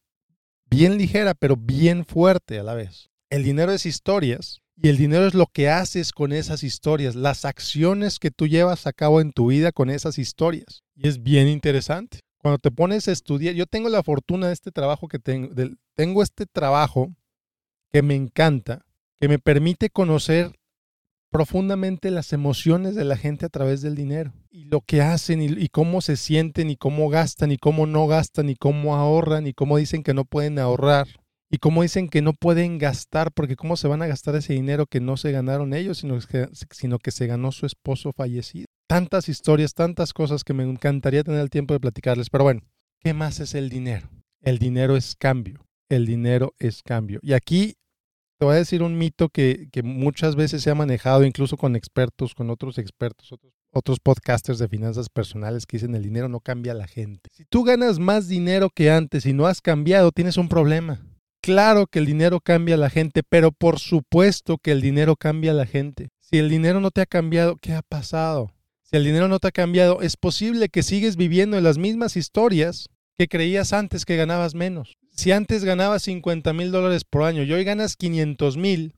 bien 0.70 0.96
ligera, 0.96 1.34
pero 1.34 1.56
bien 1.58 2.06
fuerte 2.06 2.58
a 2.58 2.62
la 2.62 2.72
vez. 2.72 3.10
El 3.28 3.44
dinero 3.44 3.70
es 3.70 3.84
historias 3.84 4.62
y 4.76 4.88
el 4.88 4.96
dinero 4.96 5.26
es 5.26 5.34
lo 5.34 5.46
que 5.46 5.68
haces 5.68 6.10
con 6.10 6.32
esas 6.32 6.62
historias, 6.62 7.14
las 7.14 7.44
acciones 7.44 8.18
que 8.18 8.30
tú 8.30 8.46
llevas 8.46 8.86
a 8.86 8.94
cabo 8.94 9.20
en 9.20 9.32
tu 9.32 9.48
vida 9.48 9.72
con 9.72 9.90
esas 9.90 10.16
historias. 10.16 10.84
Y 10.96 11.06
es 11.06 11.22
bien 11.22 11.48
interesante. 11.48 12.20
Cuando 12.38 12.58
te 12.58 12.70
pones 12.70 13.08
a 13.08 13.12
estudiar, 13.12 13.54
yo 13.54 13.66
tengo 13.66 13.90
la 13.90 14.02
fortuna 14.02 14.46
de 14.46 14.54
este 14.54 14.72
trabajo 14.72 15.06
que 15.06 15.18
tengo, 15.18 15.50
tengo 15.94 16.22
este 16.22 16.46
trabajo 16.46 17.14
que 17.92 18.00
me 18.00 18.14
encanta, 18.14 18.86
que 19.20 19.28
me 19.28 19.38
permite 19.38 19.90
conocer 19.90 20.50
profundamente 21.32 22.10
las 22.10 22.32
emociones 22.34 22.94
de 22.94 23.04
la 23.04 23.16
gente 23.16 23.46
a 23.46 23.48
través 23.48 23.80
del 23.80 23.96
dinero 23.96 24.32
y 24.50 24.64
lo 24.64 24.82
que 24.82 25.00
hacen 25.00 25.40
y, 25.42 25.68
cómo 25.68 26.02
se 26.02 26.16
sienten 26.16 26.68
y 26.68 26.76
cómo 26.76 27.08
gastan 27.08 27.50
y 27.50 27.56
cómo 27.56 27.86
no 27.86 28.06
gastan 28.06 28.50
y 28.50 28.54
cómo 28.54 28.94
ahorran 28.94 29.46
y 29.46 29.54
cómo 29.54 29.78
dicen 29.78 30.02
que 30.02 30.12
no 30.12 30.26
pueden 30.26 30.58
ahorrar 30.58 31.08
y 31.50 31.56
como 31.56 31.82
dicen 31.82 32.08
que 32.08 32.22
no 32.22 32.32
pueden 32.34 32.78
gastar, 32.78 33.32
porque 33.32 33.56
cómo 33.56 33.76
se 33.76 33.88
van 33.88 34.02
a 34.02 34.06
gastar 34.06 34.36
ese 34.36 34.52
dinero 34.52 34.86
que 34.86 35.00
no 35.00 35.16
se 35.16 35.32
ganaron 35.32 35.74
ellos, 35.74 35.98
sino 35.98 36.18
que, 36.20 36.48
sino 36.70 36.98
que 36.98 37.10
se 37.10 37.26
ganó 37.26 37.52
su 37.52 37.66
esposo 37.66 38.12
fallecido. 38.12 38.66
Tantas 38.86 39.28
historias, 39.28 39.74
tantas 39.74 40.14
cosas 40.14 40.44
que 40.44 40.54
me 40.54 40.64
encantaría 40.64 41.24
tener 41.24 41.40
el 41.40 41.50
tiempo 41.50 41.74
de 41.74 41.80
platicarles. 41.80 42.30
Pero 42.30 42.44
bueno, 42.44 42.62
¿qué 43.00 43.12
más 43.12 43.38
es 43.40 43.54
el 43.54 43.68
dinero? 43.68 44.08
El 44.40 44.58
dinero 44.58 44.96
es 44.96 45.14
cambio. 45.14 45.66
El 45.90 46.06
dinero 46.06 46.54
es 46.58 46.82
cambio. 46.82 47.20
Y 47.22 47.34
aquí 47.34 47.76
te 48.42 48.46
voy 48.46 48.56
a 48.56 48.58
decir 48.58 48.82
un 48.82 48.98
mito 48.98 49.28
que, 49.28 49.68
muchas 49.84 50.34
veces 50.34 50.64
se 50.64 50.70
ha 50.70 50.74
manejado 50.74 51.24
incluso 51.24 51.56
con 51.56 51.76
expertos, 51.76 52.34
con 52.34 52.50
otros 52.50 52.76
expertos, 52.76 53.30
otros, 53.30 53.52
otros 53.70 54.00
podcasters 54.00 54.58
de 54.58 54.66
finanzas 54.66 55.08
personales 55.08 55.64
que 55.64 55.76
dicen 55.76 55.94
el 55.94 56.02
dinero 56.02 56.28
no 56.28 56.40
cambia 56.40 56.72
a 56.72 56.74
la 56.74 56.88
gente. 56.88 57.30
Si 57.32 57.44
tú 57.44 57.62
ganas 57.62 58.00
más 58.00 58.26
dinero 58.26 58.68
que 58.68 58.90
antes 58.90 59.26
y 59.26 59.32
no 59.32 59.46
has 59.46 59.60
cambiado, 59.60 60.10
tienes 60.10 60.38
un 60.38 60.48
problema 60.48 61.00
Claro 61.40 61.86
que 61.86 62.00
el 62.00 62.06
dinero 62.06 62.40
cambia 62.40 62.74
a 62.74 62.78
la 62.78 62.90
gente, 62.90 63.22
pero 63.22 63.52
por 63.52 63.78
supuesto 63.78 64.58
que 64.58 64.72
el 64.72 64.80
dinero 64.80 65.14
cambia 65.14 65.52
a 65.52 65.54
la 65.54 65.66
gente. 65.66 66.08
Si 66.18 66.38
el 66.38 66.50
dinero 66.50 66.80
no 66.80 66.90
te 66.90 67.00
ha 67.00 67.06
cambiado, 67.06 67.58
¿qué 67.58 67.74
ha 67.74 67.82
pasado? 67.82 68.50
Si 68.82 68.96
el 68.96 69.04
dinero 69.04 69.28
no 69.28 69.38
te 69.38 69.46
ha 69.46 69.52
cambiado, 69.52 70.02
es 70.02 70.16
posible 70.16 70.68
que 70.68 70.82
sigues 70.82 71.14
viviendo 71.14 71.56
en 71.56 71.62
las 71.62 71.78
mismas 71.78 72.16
historias 72.16 72.88
que 73.16 73.28
creías 73.28 73.72
antes 73.72 74.04
que 74.04 74.16
ganabas 74.16 74.56
menos. 74.56 74.96
Si 75.14 75.30
antes 75.30 75.64
ganabas 75.64 76.02
50 76.02 76.52
mil 76.52 76.72
dólares 76.72 77.04
por 77.04 77.22
año 77.22 77.42
y 77.42 77.52
hoy 77.52 77.64
ganas 77.64 77.96
500 77.96 78.56
mil 78.56 78.94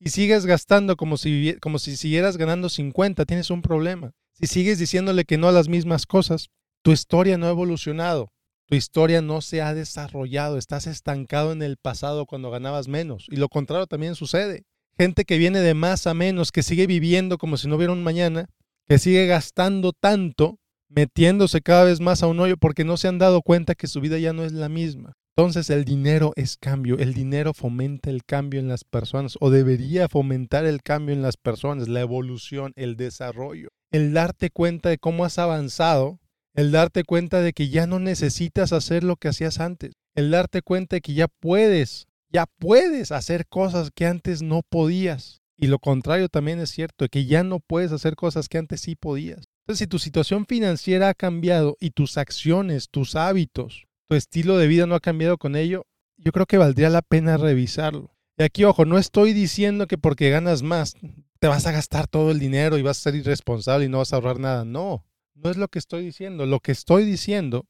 y 0.00 0.10
sigues 0.10 0.46
gastando 0.46 0.96
como 0.96 1.16
si, 1.18 1.56
como 1.60 1.78
si 1.78 1.96
siguieras 1.96 2.36
ganando 2.36 2.68
50, 2.68 3.24
tienes 3.26 3.50
un 3.50 3.62
problema. 3.62 4.12
Si 4.32 4.46
sigues 4.46 4.78
diciéndole 4.78 5.24
que 5.24 5.38
no 5.38 5.48
a 5.48 5.52
las 5.52 5.68
mismas 5.68 6.06
cosas, 6.06 6.48
tu 6.82 6.92
historia 6.92 7.38
no 7.38 7.46
ha 7.46 7.50
evolucionado. 7.50 8.32
Tu 8.66 8.74
historia 8.74 9.22
no 9.22 9.42
se 9.42 9.62
ha 9.62 9.74
desarrollado, 9.74 10.58
estás 10.58 10.86
estancado 10.86 11.52
en 11.52 11.62
el 11.62 11.76
pasado 11.76 12.26
cuando 12.26 12.50
ganabas 12.50 12.88
menos. 12.88 13.26
Y 13.30 13.36
lo 13.36 13.48
contrario 13.48 13.86
también 13.86 14.16
sucede. 14.16 14.64
Gente 14.98 15.24
que 15.24 15.38
viene 15.38 15.60
de 15.60 15.74
más 15.74 16.06
a 16.06 16.14
menos, 16.14 16.50
que 16.50 16.62
sigue 16.62 16.86
viviendo 16.86 17.38
como 17.38 17.58
si 17.58 17.68
no 17.68 17.76
hubiera 17.76 17.92
un 17.92 18.02
mañana, 18.02 18.48
que 18.88 18.98
sigue 18.98 19.26
gastando 19.26 19.92
tanto, 19.92 20.58
metiéndose 20.88 21.60
cada 21.60 21.84
vez 21.84 22.00
más 22.00 22.22
a 22.22 22.26
un 22.26 22.40
hoyo 22.40 22.56
porque 22.56 22.84
no 22.84 22.96
se 22.96 23.06
han 23.06 23.18
dado 23.18 23.42
cuenta 23.42 23.74
que 23.74 23.86
su 23.86 24.00
vida 24.00 24.18
ya 24.18 24.32
no 24.32 24.42
es 24.44 24.52
la 24.52 24.68
misma. 24.68 25.16
Entonces 25.36 25.68
el 25.68 25.84
dinero 25.84 26.32
es 26.36 26.56
cambio, 26.56 26.98
el 26.98 27.12
dinero 27.12 27.52
fomenta 27.52 28.08
el 28.08 28.24
cambio 28.24 28.58
en 28.58 28.68
las 28.68 28.84
personas 28.84 29.36
o 29.40 29.50
debería 29.50 30.08
fomentar 30.08 30.64
el 30.64 30.82
cambio 30.82 31.14
en 31.14 31.20
las 31.20 31.36
personas, 31.36 31.88
la 31.88 32.00
evolución, 32.00 32.72
el 32.74 32.96
desarrollo, 32.96 33.68
el 33.90 34.14
darte 34.14 34.50
cuenta 34.50 34.88
de 34.88 34.98
cómo 34.98 35.24
has 35.26 35.38
avanzado 35.38 36.18
el 36.56 36.72
darte 36.72 37.04
cuenta 37.04 37.42
de 37.42 37.52
que 37.52 37.68
ya 37.68 37.86
no 37.86 38.00
necesitas 38.00 38.72
hacer 38.72 39.04
lo 39.04 39.16
que 39.16 39.28
hacías 39.28 39.60
antes, 39.60 39.92
el 40.14 40.30
darte 40.30 40.62
cuenta 40.62 40.96
de 40.96 41.02
que 41.02 41.12
ya 41.12 41.28
puedes, 41.28 42.06
ya 42.32 42.46
puedes 42.58 43.12
hacer 43.12 43.46
cosas 43.46 43.90
que 43.94 44.06
antes 44.06 44.40
no 44.40 44.62
podías. 44.62 45.42
Y 45.58 45.66
lo 45.66 45.78
contrario 45.78 46.28
también 46.28 46.58
es 46.58 46.70
cierto, 46.70 47.08
que 47.08 47.26
ya 47.26 47.44
no 47.44 47.60
puedes 47.60 47.92
hacer 47.92 48.16
cosas 48.16 48.48
que 48.48 48.56
antes 48.58 48.80
sí 48.80 48.96
podías. 48.96 49.44
Entonces, 49.64 49.80
si 49.80 49.86
tu 49.86 49.98
situación 49.98 50.46
financiera 50.46 51.10
ha 51.10 51.14
cambiado 51.14 51.76
y 51.78 51.90
tus 51.90 52.16
acciones, 52.16 52.88
tus 52.90 53.16
hábitos, 53.16 53.86
tu 54.08 54.16
estilo 54.16 54.58
de 54.58 54.66
vida 54.66 54.86
no 54.86 54.94
ha 54.94 55.00
cambiado 55.00 55.38
con 55.38 55.56
ello, 55.56 55.86
yo 56.16 56.32
creo 56.32 56.46
que 56.46 56.58
valdría 56.58 56.90
la 56.90 57.02
pena 57.02 57.36
revisarlo. 57.36 58.14
Y 58.38 58.42
aquí, 58.42 58.64
ojo, 58.64 58.84
no 58.84 58.98
estoy 58.98 59.32
diciendo 59.32 59.86
que 59.86 59.98
porque 59.98 60.30
ganas 60.30 60.62
más 60.62 60.94
te 61.38 61.48
vas 61.48 61.66
a 61.66 61.72
gastar 61.72 62.06
todo 62.06 62.30
el 62.30 62.38
dinero 62.38 62.78
y 62.78 62.82
vas 62.82 62.98
a 62.98 63.02
ser 63.02 63.14
irresponsable 63.14 63.86
y 63.86 63.88
no 63.88 63.98
vas 63.98 64.12
a 64.12 64.16
ahorrar 64.16 64.38
nada. 64.38 64.64
No, 64.64 65.06
no 65.34 65.50
es 65.50 65.56
lo 65.56 65.68
que 65.68 65.78
estoy 65.78 66.04
diciendo. 66.04 66.46
Lo 66.46 66.60
que 66.60 66.72
estoy 66.72 67.04
diciendo 67.04 67.66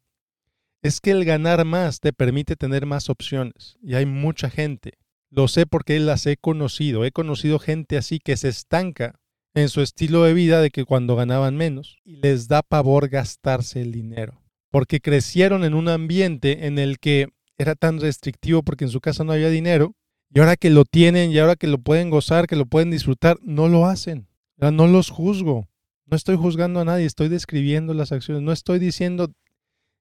es 0.82 1.00
que 1.00 1.12
el 1.12 1.24
ganar 1.24 1.64
más 1.64 2.00
te 2.00 2.12
permite 2.12 2.56
tener 2.56 2.86
más 2.86 3.10
opciones. 3.10 3.76
Y 3.82 3.94
hay 3.94 4.06
mucha 4.06 4.50
gente. 4.50 4.98
Lo 5.30 5.48
sé 5.48 5.66
porque 5.66 5.98
las 6.00 6.26
he 6.26 6.36
conocido. 6.36 7.04
He 7.04 7.12
conocido 7.12 7.58
gente 7.58 7.96
así 7.96 8.18
que 8.18 8.36
se 8.36 8.48
estanca 8.48 9.20
en 9.54 9.68
su 9.68 9.80
estilo 9.80 10.22
de 10.22 10.34
vida 10.34 10.60
de 10.60 10.70
que 10.70 10.84
cuando 10.84 11.16
ganaban 11.16 11.56
menos 11.56 11.98
y 12.04 12.16
les 12.16 12.46
da 12.46 12.62
pavor 12.62 13.08
gastarse 13.08 13.80
el 13.80 13.90
dinero. 13.90 14.42
Porque 14.70 15.00
crecieron 15.00 15.64
en 15.64 15.75
un 15.75 15.88
ambiente 15.88 16.66
en 16.66 16.78
el 16.78 16.99
que 16.99 17.28
era 17.58 17.75
tan 17.75 18.00
restrictivo 18.00 18.62
porque 18.62 18.85
en 18.85 18.90
su 18.90 19.00
casa 19.00 19.25
no 19.25 19.32
había 19.32 19.50
dinero. 19.50 19.94
Y 20.32 20.40
ahora 20.40 20.56
que 20.56 20.70
lo 20.70 20.85
tienen 20.85 21.30
y 21.30 21.38
ahora 21.38 21.56
que 21.56 21.66
lo 21.66 21.78
pueden 21.78 22.11
gozar, 22.11 22.46
que 22.46 22.56
lo 22.56 22.66
pueden 22.66 22.90
disfrutar, 22.90 23.38
no 23.42 23.68
lo 23.68 23.87
hacen. 23.87 24.28
no 24.58 24.87
los 24.87 25.11
juzgo. 25.11 25.68
No 26.06 26.16
estoy 26.16 26.37
juzgando 26.37 26.80
a 26.80 26.85
nadie, 26.85 27.04
estoy 27.04 27.28
describiendo 27.28 27.94
las 27.94 28.12
acciones. 28.12 28.42
No 28.42 28.52
estoy 28.52 28.78
diciendo, 28.78 29.32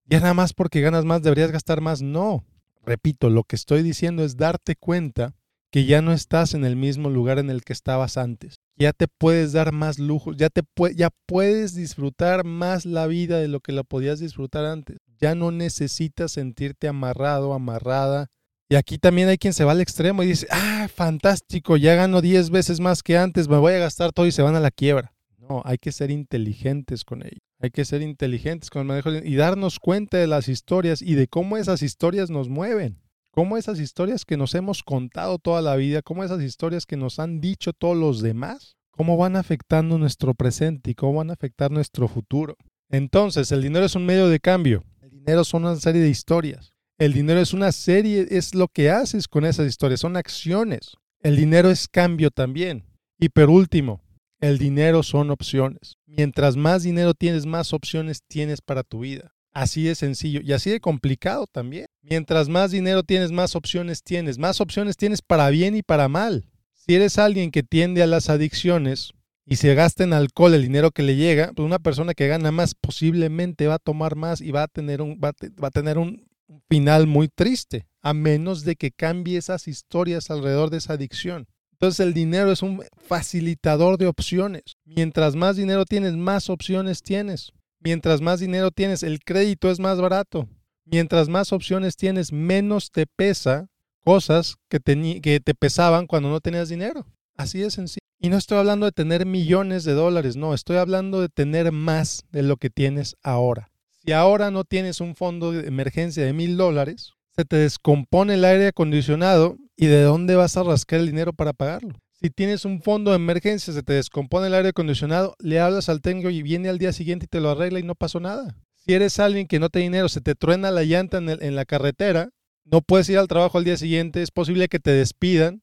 ya 0.05 0.19
nada 0.19 0.34
más 0.34 0.53
porque 0.53 0.81
ganas 0.81 1.05
más 1.05 1.22
deberías 1.22 1.51
gastar 1.51 1.81
más. 1.81 2.01
No. 2.01 2.45
Repito, 2.84 3.29
lo 3.29 3.43
que 3.43 3.55
estoy 3.55 3.81
diciendo 3.81 4.24
es 4.24 4.38
darte 4.38 4.75
cuenta 4.75 5.36
que 5.72 5.86
ya 5.86 6.01
no 6.01 6.13
estás 6.13 6.53
en 6.53 6.63
el 6.63 6.75
mismo 6.75 7.10
lugar 7.10 7.39
en 7.39 7.50
el 7.50 7.63
que 7.63 7.74
estabas 7.74 8.17
antes. 8.17 8.60
Ya 8.77 8.91
te 8.91 9.08
puedes 9.08 9.53
dar 9.53 9.72
más 9.72 10.00
lujos, 10.00 10.36
ya, 10.36 10.50
te 10.50 10.62
ya 10.96 11.10
puedes 11.25 11.75
disfrutar 11.75 12.44
más 12.44 12.86
la 12.86 13.08
vida 13.08 13.39
de 13.39 13.48
lo 13.48 13.62
que 13.62 13.72
la 13.72 13.84
podías 13.84 14.20
disfrutar 14.20 14.65
antes. 14.65 14.98
Ya 15.17 15.34
no 15.34 15.51
necesitas 15.51 16.34
sentirte 16.34 16.89
amarrado, 16.89 17.53
amarrada. 17.53 18.27
Y 18.67 18.75
aquí 18.75 18.98
también 18.98 19.29
hay 19.29 19.38
quien 19.38 19.53
se 19.53 19.63
va 19.63 19.72
al 19.72 19.79
extremo 19.79 20.24
y 20.24 20.27
dice, 20.27 20.48
ah, 20.51 20.88
fantástico, 20.94 21.77
ya 21.77 21.96
gano 21.96 22.20
10 22.20 22.50
veces 22.50 22.79
más 22.82 23.01
que 23.01 23.17
antes, 23.17 23.48
me 23.48 23.58
voy 23.58 23.74
a 23.74 23.79
gastar 23.79 24.12
todo 24.12 24.25
y 24.25 24.32
se 24.32 24.41
van 24.41 24.55
a 24.55 24.60
la 24.60 24.72
quiebra. 24.72 25.13
No, 25.38 25.62
hay 25.63 25.77
que 25.77 25.91
ser 25.91 26.12
inteligentes 26.12 27.05
con 27.05 27.22
ello. 27.22 27.38
Hay 27.60 27.72
que 27.72 27.86
ser 27.86 28.01
inteligentes 28.01 28.70
con 28.70 28.82
el 28.82 28.88
manejo 28.88 29.12
y 29.12 29.36
darnos 29.36 29.79
cuenta 29.79 30.17
de 30.17 30.27
las 30.27 30.50
historias 30.50 31.01
y 31.01 31.15
de 31.15 31.27
cómo 31.27 31.58
esas 31.58 31.82
historias 31.82 32.29
nos 32.29 32.50
mueven. 32.50 33.04
Cómo 33.35 33.57
esas 33.57 33.81
historias 33.81 34.23
que 34.23 34.37
nos 34.37 34.55
hemos 34.55 34.81
contado 34.81 35.39
toda 35.39 35.61
la 35.61 35.75
vida, 35.75 36.01
cómo 36.01 36.23
esas 36.23 36.41
historias 36.41 36.85
que 36.85 36.95
nos 36.95 37.19
han 37.19 37.41
dicho 37.41 37.73
todos 37.73 37.97
los 37.97 38.21
demás, 38.21 38.77
cómo 38.91 39.17
van 39.17 39.35
afectando 39.35 39.97
nuestro 39.97 40.35
presente 40.35 40.91
y 40.91 40.95
cómo 40.95 41.15
van 41.15 41.31
a 41.31 41.33
afectar 41.33 41.69
nuestro 41.69 42.07
futuro. 42.07 42.55
Entonces, 42.89 43.51
el 43.51 43.61
dinero 43.61 43.85
es 43.85 43.95
un 43.95 44.05
medio 44.05 44.29
de 44.29 44.39
cambio. 44.39 44.85
El 45.01 45.09
dinero 45.09 45.43
son 45.43 45.65
una 45.65 45.75
serie 45.75 46.01
de 46.01 46.07
historias. 46.07 46.71
El 46.97 47.11
dinero 47.11 47.41
es 47.41 47.51
una 47.51 47.73
serie, 47.73 48.25
es 48.29 48.55
lo 48.55 48.69
que 48.69 48.89
haces 48.89 49.27
con 49.27 49.43
esas 49.43 49.67
historias, 49.67 49.99
son 49.99 50.15
acciones. 50.15 50.93
El 51.19 51.35
dinero 51.35 51.69
es 51.69 51.89
cambio 51.89 52.31
también. 52.31 52.85
Y 53.19 53.27
por 53.27 53.49
último, 53.49 54.01
El 54.39 54.59
dinero 54.59 55.03
son 55.03 55.29
opciones. 55.29 55.97
Mientras 56.05 56.55
más 56.55 56.83
dinero 56.83 57.13
tienes, 57.13 57.45
más 57.45 57.73
opciones 57.73 58.21
tienes 58.27 58.61
para 58.61 58.83
tu 58.83 58.99
vida. 58.99 59.34
Así 59.55 59.83
de 59.83 59.95
sencillo 59.95 60.41
y 60.43 60.51
así 60.51 60.69
de 60.69 60.81
complicado 60.81 61.47
también. 61.47 61.85
Mientras 62.01 62.50
más 62.50 62.71
dinero 62.71 63.03
tienes, 63.03 63.31
más 63.31 63.55
opciones 63.55 64.03
tienes. 64.03 64.38
Más 64.38 64.59
opciones 64.59 64.97
tienes 64.97 65.21
para 65.21 65.50
bien 65.50 65.77
y 65.77 65.81
para 65.81 66.09
mal. 66.09 66.45
Si 66.74 66.93
eres 66.93 67.17
alguien 67.17 67.51
que 67.51 67.63
tiende 67.63 68.03
a 68.03 68.07
las 68.07 68.29
adicciones 68.29 69.13
y 69.45 69.55
se 69.55 69.74
gasta 69.74 70.03
en 70.03 70.12
alcohol 70.12 70.53
el 70.53 70.63
dinero 70.63 70.91
que 70.91 71.03
le 71.03 71.15
llega, 71.15 71.53
pues 71.55 71.65
una 71.65 71.79
persona 71.79 72.13
que 72.13 72.27
gana 72.27 72.51
más 72.51 72.75
posiblemente 72.75 73.67
va 73.67 73.75
a 73.75 73.79
tomar 73.79 74.17
más 74.17 74.41
y 74.41 74.51
va 74.51 74.63
a 74.63 74.67
tener 74.67 75.01
un, 75.01 75.21
va 75.21 75.29
a 75.29 75.71
tener 75.71 75.97
un 76.00 76.27
final 76.67 77.07
muy 77.07 77.29
triste, 77.29 77.88
a 78.01 78.13
menos 78.13 78.65
de 78.65 78.75
que 78.75 78.91
cambie 78.91 79.38
esas 79.38 79.69
historias 79.69 80.29
alrededor 80.31 80.69
de 80.69 80.79
esa 80.79 80.93
adicción. 80.93 81.47
Entonces 81.71 82.01
el 82.01 82.13
dinero 82.13 82.51
es 82.51 82.62
un 82.62 82.83
facilitador 83.07 83.97
de 83.97 84.07
opciones. 84.07 84.75
Mientras 84.83 85.35
más 85.35 85.55
dinero 85.55 85.85
tienes, 85.85 86.13
más 86.17 86.50
opciones 86.50 87.01
tienes. 87.01 87.53
Mientras 87.85 88.19
más 88.19 88.39
dinero 88.39 88.71
tienes, 88.71 89.03
el 89.03 89.19
crédito 89.19 89.69
es 89.69 89.79
más 89.79 90.01
barato. 90.01 90.49
Mientras 90.85 91.29
más 91.29 91.53
opciones 91.53 91.95
tienes, 91.95 92.31
menos 92.31 92.89
te 92.89 93.05
pesa 93.05 93.69
cosas 94.03 94.55
que, 94.69 94.79
te 94.79 95.53
pesaban 95.53 96.07
cuando 96.07 96.29
no 96.29 96.41
tenías 96.41 96.67
dinero. 96.67 97.05
Así 97.37 97.59
de 97.59 97.69
sencillo. 97.69 97.99
Y 98.19 98.29
no 98.29 98.37
estoy 98.37 98.57
hablando 98.57 98.87
de 98.87 98.91
tener 98.91 99.27
millones 99.27 99.83
de 99.83 99.93
dólares, 99.93 100.35
no, 100.35 100.55
estoy 100.55 100.77
hablando 100.77 101.21
de 101.21 101.29
tener 101.29 101.71
más 101.71 102.23
de 102.31 102.41
lo 102.41 102.57
que 102.57 102.71
tienes 102.71 103.17
ahora. 103.21 103.69
Si 104.03 104.13
ahora 104.13 104.49
no 104.49 104.63
tienes 104.63 104.99
un 104.99 105.15
fondo 105.15 105.51
de 105.51 105.67
emergencia 105.67 106.25
de 106.25 106.33
mil 106.33 106.57
dólares, 106.57 107.13
se 107.35 107.45
te 107.45 107.57
descompone 107.57 108.33
el 108.33 108.45
aire 108.45 108.67
acondicionado 108.67 109.57
y 109.75 109.85
de 109.85 110.01
dónde 110.01 110.35
vas 110.35 110.57
a 110.57 110.63
rascar 110.63 111.01
el 111.01 111.05
dinero 111.05 111.33
para 111.33 111.53
pagarlo. 111.53 111.93
Si 112.22 112.29
tienes 112.29 112.65
un 112.65 112.81
fondo 112.81 113.12
de 113.12 113.17
emergencia, 113.17 113.74
se 113.74 113.84
te 113.84 113.93
descompone 113.93 114.48
el 114.48 114.53
aire 114.53 114.69
acondicionado, 114.69 115.36
le 115.39 115.60
hablas 115.60 115.89
al 115.89 116.01
técnico 116.01 116.29
y 116.29 116.41
viene 116.41 116.69
al 116.69 116.77
día 116.77 116.93
siguiente 116.93 117.25
y 117.25 117.27
te 117.27 117.41
lo 117.41 117.50
arregla 117.50 117.79
y 117.79 117.84
no 117.84 117.95
pasó 117.95 118.19
nada. 118.19 118.55
Si 118.75 118.93
eres 118.93 119.19
alguien 119.19 119.48
que 119.48 119.60
no 119.60 119.69
tiene 119.69 119.88
dinero, 119.88 120.10
se 120.10 120.22
te 120.22 120.36
truena 120.36 120.72
la 120.72 120.84
llanta 120.84 121.17
en, 121.17 121.55
la 121.55 121.65
carretera, 121.65 122.29
no 122.63 122.81
puedes 122.81 123.10
ir 123.10 123.17
al 123.17 123.27
trabajo 123.27 123.57
al 123.57 123.63
día 123.63 123.77
siguiente, 123.77 124.22
es 124.22 124.31
posible 124.31 124.69
que 124.69 124.79
te 124.79 124.91
despidan, 124.91 125.62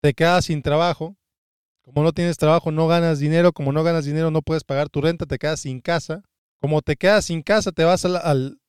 te 0.00 0.14
quedas 0.14 0.46
sin 0.46 0.62
trabajo. 0.62 1.16
Como 1.82 2.02
no 2.02 2.12
tienes 2.12 2.36
trabajo, 2.36 2.70
no 2.70 2.86
ganas 2.86 3.18
dinero. 3.18 3.52
Como 3.52 3.72
no 3.72 3.82
ganas 3.82 4.04
dinero, 4.04 4.30
no 4.30 4.42
puedes 4.42 4.64
pagar 4.64 4.88
tu 4.88 5.00
renta, 5.00 5.26
te 5.26 5.38
quedas 5.38 5.60
sin 5.60 5.80
casa. 5.80 6.22
Como 6.60 6.82
te 6.82 6.96
quedas 6.96 7.24
sin 7.24 7.42
casa, 7.42 7.72
te 7.72 7.84
vas 7.84 8.04
al, 8.04 8.60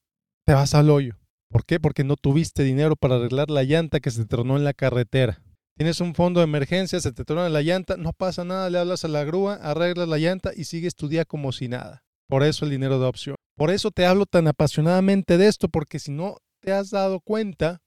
te 0.45 0.53
vas 0.53 0.73
al 0.73 0.89
hoyo. 0.89 1.17
¿Por 1.49 1.65
qué? 1.65 1.79
Porque 1.79 2.03
no 2.03 2.15
tuviste 2.15 2.63
dinero 2.63 2.95
para 2.95 3.15
arreglar 3.15 3.49
la 3.49 3.63
llanta 3.63 3.99
que 3.99 4.11
se 4.11 4.25
tronó 4.25 4.57
en 4.57 4.63
la 4.63 4.73
carretera. 4.73 5.43
Tienes 5.77 5.99
un 6.01 6.13
fondo 6.13 6.39
de 6.39 6.45
emergencia, 6.45 6.99
se 6.99 7.11
te 7.11 7.23
trona 7.23 7.49
la 7.49 7.61
llanta, 7.61 7.97
no 7.97 8.13
pasa 8.13 8.43
nada, 8.43 8.69
le 8.69 8.77
hablas 8.77 9.05
a 9.05 9.07
la 9.07 9.23
grúa, 9.23 9.55
arreglas 9.55 10.07
la 10.07 10.17
llanta 10.17 10.51
y 10.55 10.65
sigues 10.65 10.95
tu 10.95 11.07
día 11.07 11.25
como 11.25 11.51
si 11.51 11.67
nada. 11.67 12.03
Por 12.27 12.43
eso 12.43 12.65
el 12.65 12.71
dinero 12.71 12.99
de 12.99 13.07
opción. 13.07 13.35
Por 13.57 13.71
eso 13.71 13.91
te 13.91 14.05
hablo 14.05 14.25
tan 14.25 14.47
apasionadamente 14.47 15.37
de 15.37 15.47
esto, 15.47 15.69
porque 15.69 15.99
si 15.99 16.11
no 16.11 16.37
te 16.61 16.71
has 16.71 16.89
dado 16.89 17.19
cuenta 17.19 17.81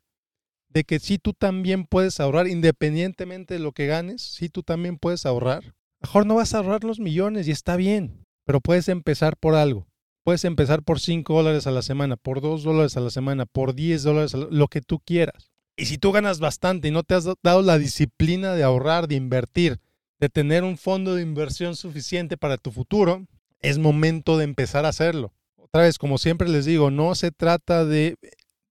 de 0.69 0.85
que 0.85 0.99
si 0.99 1.19
tú 1.19 1.33
también 1.33 1.87
puedes 1.87 2.21
ahorrar, 2.21 2.49
independientemente 2.49 3.55
de 3.55 3.61
lo 3.61 3.73
que 3.73 3.87
ganes, 3.87 4.23
si 4.23 4.49
tú 4.49 4.63
también 4.63 4.99
puedes 4.99 5.25
ahorrar. 5.25 5.75
Mejor 6.03 6.27
no 6.27 6.35
vas 6.35 6.53
a 6.53 6.59
ahorrar 6.59 6.85
los 6.85 7.01
millones 7.01 7.49
y 7.49 7.53
está 7.53 7.77
bien, 7.77 8.25
pero 8.45 8.61
puedes 8.61 8.89
empezar 8.89 9.37
por 9.37 9.55
algo. 9.55 9.87
Puedes 10.25 10.45
empezar 10.45 10.83
por 10.83 11.01
5 11.01 11.33
dólares 11.33 11.67
a 11.67 11.71
la 11.71 11.83
semana, 11.83 12.17
por 12.17 12.41
2 12.41 12.65
dólares 12.65 12.97
a 12.97 13.01
la 13.01 13.11
semana, 13.11 13.47
por 13.47 13.75
10 13.75 14.03
dólares, 14.03 14.35
lo 14.35 14.69
que 14.69 14.81
tú 14.81 14.99
quieras. 14.99 15.54
Y 15.77 15.87
si 15.87 15.99
tú 15.99 16.13
ganas 16.13 16.41
bastante 16.41 16.89
y 16.89 16.91
no 16.91 17.03
te 17.03 17.15
has 17.15 17.25
dado 17.43 17.63
la 17.63 17.79
disciplina 17.79 18.55
de 18.55 18.63
ahorrar, 18.63 19.09
de 19.09 19.17
invertir, 19.17 19.81
de 20.21 20.29
tener 20.29 20.63
un 20.63 20.79
fondo 20.79 21.15
de 21.15 21.23
inversión 21.23 21.75
suficiente 21.77 22.37
para 22.37 22.59
tu 22.59 22.71
futuro, 22.71 23.27
es 23.61 23.79
momento 23.79 24.39
de 24.39 24.45
empezar 24.45 24.85
a 24.85 24.91
hacerlo. 24.91 25.33
Otra 25.57 25.83
vez, 25.83 25.99
como 25.99 26.19
siempre 26.19 26.49
les 26.49 26.65
digo, 26.65 26.91
no 26.91 27.15
se 27.15 27.33
trata 27.33 27.85
de, 27.85 28.17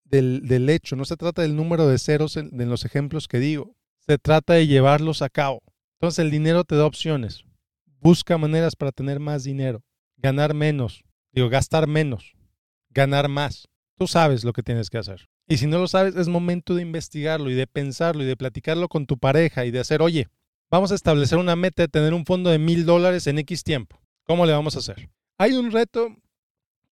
del, 0.05 0.69
hecho, 0.69 0.95
no 0.95 1.03
se 1.05 1.17
trata 1.17 1.41
del 1.41 1.55
número 1.55 1.87
de 1.87 1.97
ceros 1.99 2.37
en, 2.37 2.61
en 2.61 2.69
los 2.69 2.85
ejemplos 2.85 3.27
que 3.27 3.39
digo, 3.39 3.75
se 3.99 4.17
trata 4.17 4.53
de 4.53 4.67
llevarlos 4.67 5.21
a 5.21 5.29
cabo. 5.29 5.61
Entonces 5.99 6.19
el 6.19 6.31
dinero 6.31 6.63
te 6.63 6.75
da 6.75 6.85
opciones. 6.85 7.43
Busca 7.99 8.37
maneras 8.37 8.75
para 8.75 8.91
tener 8.91 9.19
más 9.19 9.43
dinero, 9.43 9.83
ganar 10.17 10.53
menos, 10.53 11.03
Digo, 11.33 11.49
gastar 11.49 11.87
menos, 11.87 12.35
ganar 12.91 13.27
más. 13.27 13.67
Tú 13.97 14.05
sabes 14.05 14.43
lo 14.43 14.53
que 14.53 14.61
tienes 14.61 14.91
que 14.91 14.99
hacer. 14.99 15.29
Y 15.47 15.57
si 15.57 15.67
no 15.67 15.77
lo 15.77 15.87
sabes, 15.87 16.15
es 16.15 16.27
momento 16.27 16.75
de 16.75 16.81
investigarlo 16.81 17.49
y 17.49 17.53
de 17.53 17.67
pensarlo 17.67 18.23
y 18.23 18.25
de 18.25 18.37
platicarlo 18.37 18.87
con 18.87 19.05
tu 19.05 19.17
pareja 19.17 19.65
y 19.65 19.71
de 19.71 19.79
hacer, 19.79 20.01
oye, 20.01 20.27
vamos 20.71 20.91
a 20.91 20.95
establecer 20.95 21.37
una 21.37 21.55
meta 21.55 21.83
de 21.83 21.89
tener 21.89 22.13
un 22.13 22.25
fondo 22.25 22.49
de 22.49 22.59
mil 22.59 22.85
dólares 22.85 23.27
en 23.27 23.39
X 23.39 23.63
tiempo. 23.63 23.99
¿Cómo 24.25 24.45
le 24.45 24.53
vamos 24.53 24.75
a 24.75 24.79
hacer? 24.79 25.09
Hay 25.37 25.53
un 25.53 25.71
reto 25.71 26.15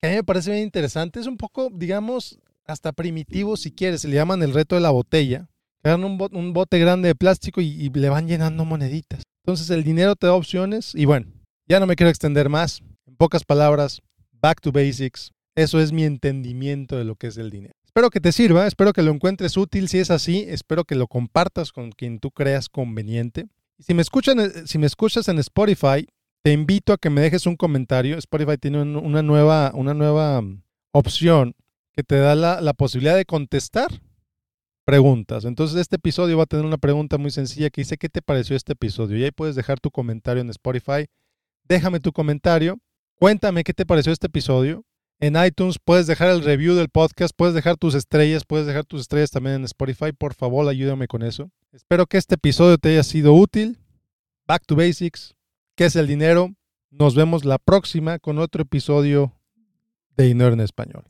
que 0.02 0.08
a 0.08 0.10
mí 0.10 0.16
me 0.18 0.24
parece 0.24 0.52
bien 0.52 0.64
interesante. 0.64 1.20
Es 1.20 1.28
un 1.28 1.38
poco, 1.38 1.70
digamos, 1.72 2.40
hasta 2.66 2.92
primitivo 2.92 3.56
si 3.56 3.72
quieres. 3.72 4.02
Se 4.02 4.08
le 4.08 4.16
llaman 4.16 4.44
el 4.44 4.54
reto 4.54 4.76
de 4.76 4.82
la 4.82 4.90
botella. 4.90 5.48
Agarran 5.84 6.04
un, 6.04 6.28
un 6.32 6.54
bote 6.54 6.78
grande 6.78 7.08
de 7.08 7.16
plástico 7.16 7.62
y, 7.62 7.68
y 7.68 7.90
le 7.90 8.10
van 8.10 8.28
llenando 8.28 8.66
moneditas. 8.66 9.24
Entonces 9.44 9.70
el 9.70 9.84
dinero 9.84 10.16
te 10.16 10.28
da 10.28 10.34
opciones 10.34 10.94
y 10.94 11.06
bueno, 11.06 11.28
ya 11.68 11.80
no 11.80 11.88
me 11.88 11.96
quiero 11.96 12.10
extender 12.10 12.50
más. 12.50 12.82
En 13.08 13.16
pocas 13.16 13.44
palabras, 13.44 14.02
back 14.32 14.62
to 14.62 14.72
basics. 14.72 15.32
Eso 15.56 15.80
es 15.80 15.92
mi 15.92 16.04
entendimiento 16.04 16.98
de 16.98 17.06
lo 17.06 17.16
que 17.16 17.28
es 17.28 17.38
el 17.38 17.50
dinero. 17.50 17.74
Espero 17.92 18.10
que 18.10 18.22
te 18.22 18.32
sirva, 18.32 18.68
espero 18.68 18.94
que 18.94 19.02
lo 19.02 19.12
encuentres 19.12 19.58
útil. 19.58 19.90
Si 19.90 20.00
es 20.00 20.12
así, 20.12 20.46
espero 20.48 20.86
que 20.86 20.96
lo 20.96 21.08
compartas 21.08 21.74
con 21.74 21.92
quien 21.92 22.20
tú 22.20 22.32
creas 22.32 22.70
conveniente. 22.70 23.48
Si 23.80 23.94
me, 23.94 24.02
eh, 24.02 24.64
si 24.66 24.78
me 24.78 24.88
escuchas 24.88 25.28
en 25.28 25.40
Spotify, 25.40 26.08
te 26.42 26.54
invito 26.54 26.94
a 26.94 26.98
que 26.98 27.10
me 27.10 27.20
dejes 27.20 27.46
un 27.48 27.58
comentario. 27.58 28.18
Spotify 28.18 28.58
tiene 28.58 28.82
una 28.82 29.22
nueva, 29.22 29.74
una 29.76 29.94
nueva 29.94 30.42
mm, 30.42 30.64
opción 30.94 31.54
que 31.92 32.04
te 32.04 32.16
da 32.16 32.34
la, 32.34 32.62
la 32.62 32.72
posibilidad 32.74 33.18
de 33.18 33.26
contestar 33.26 33.90
preguntas. 34.86 35.44
Entonces 35.44 35.78
este 35.78 35.98
episodio 35.98 36.38
va 36.38 36.44
a 36.44 36.46
tener 36.46 36.66
una 36.66 36.78
pregunta 36.78 37.18
muy 37.18 37.32
sencilla 37.32 37.70
que 37.72 37.82
dice, 37.82 37.98
¿qué 37.98 38.08
te 38.08 38.22
pareció 38.22 38.56
este 38.56 38.72
episodio? 38.72 39.18
Y 39.18 39.26
ahí 39.26 39.32
puedes 39.32 39.58
dejar 39.58 39.82
tu 39.82 39.92
comentario 39.92 40.40
en 40.40 40.50
Spotify. 40.50 41.08
Déjame 41.68 42.00
tu 42.00 42.14
comentario 42.14 42.80
Cuéntame 43.22 43.64
qué 43.64 43.76
te 43.76 43.86
pareció 43.86 44.12
este 44.12 44.26
episodio. 44.26 44.84
En 45.22 45.36
iTunes 45.36 45.78
puedes 45.78 46.08
dejar 46.08 46.32
el 46.32 46.44
review 46.44 46.74
del 46.74 46.90
podcast, 46.90 47.32
puedes 47.38 47.54
dejar 47.54 47.78
tus 47.78 47.94
estrellas, 47.94 48.44
puedes 48.44 48.66
dejar 48.66 48.86
tus 48.86 49.02
estrellas 49.02 49.30
también 49.30 49.58
en 49.58 49.66
Spotify. 49.66 50.14
Por 50.18 50.34
favor, 50.34 50.68
ayúdame 50.68 51.08
con 51.08 51.22
eso. 51.22 51.52
Espero 51.72 52.08
que 52.08 52.18
este 52.18 52.36
episodio 52.36 52.80
te 52.80 52.90
haya 52.90 53.04
sido 53.04 53.36
útil. 53.36 53.78
Back 54.48 54.64
to 54.66 54.76
Basics. 54.76 55.36
¿Qué 55.76 55.86
es 55.86 55.96
el 55.96 56.08
dinero? 56.08 56.56
Nos 56.90 57.14
vemos 57.14 57.46
la 57.46 57.60
próxima 57.60 58.18
con 58.18 58.40
otro 58.40 58.64
episodio 58.64 59.32
de 60.18 60.24
Dinero 60.24 60.54
en 60.54 60.62
Español. 60.62 61.04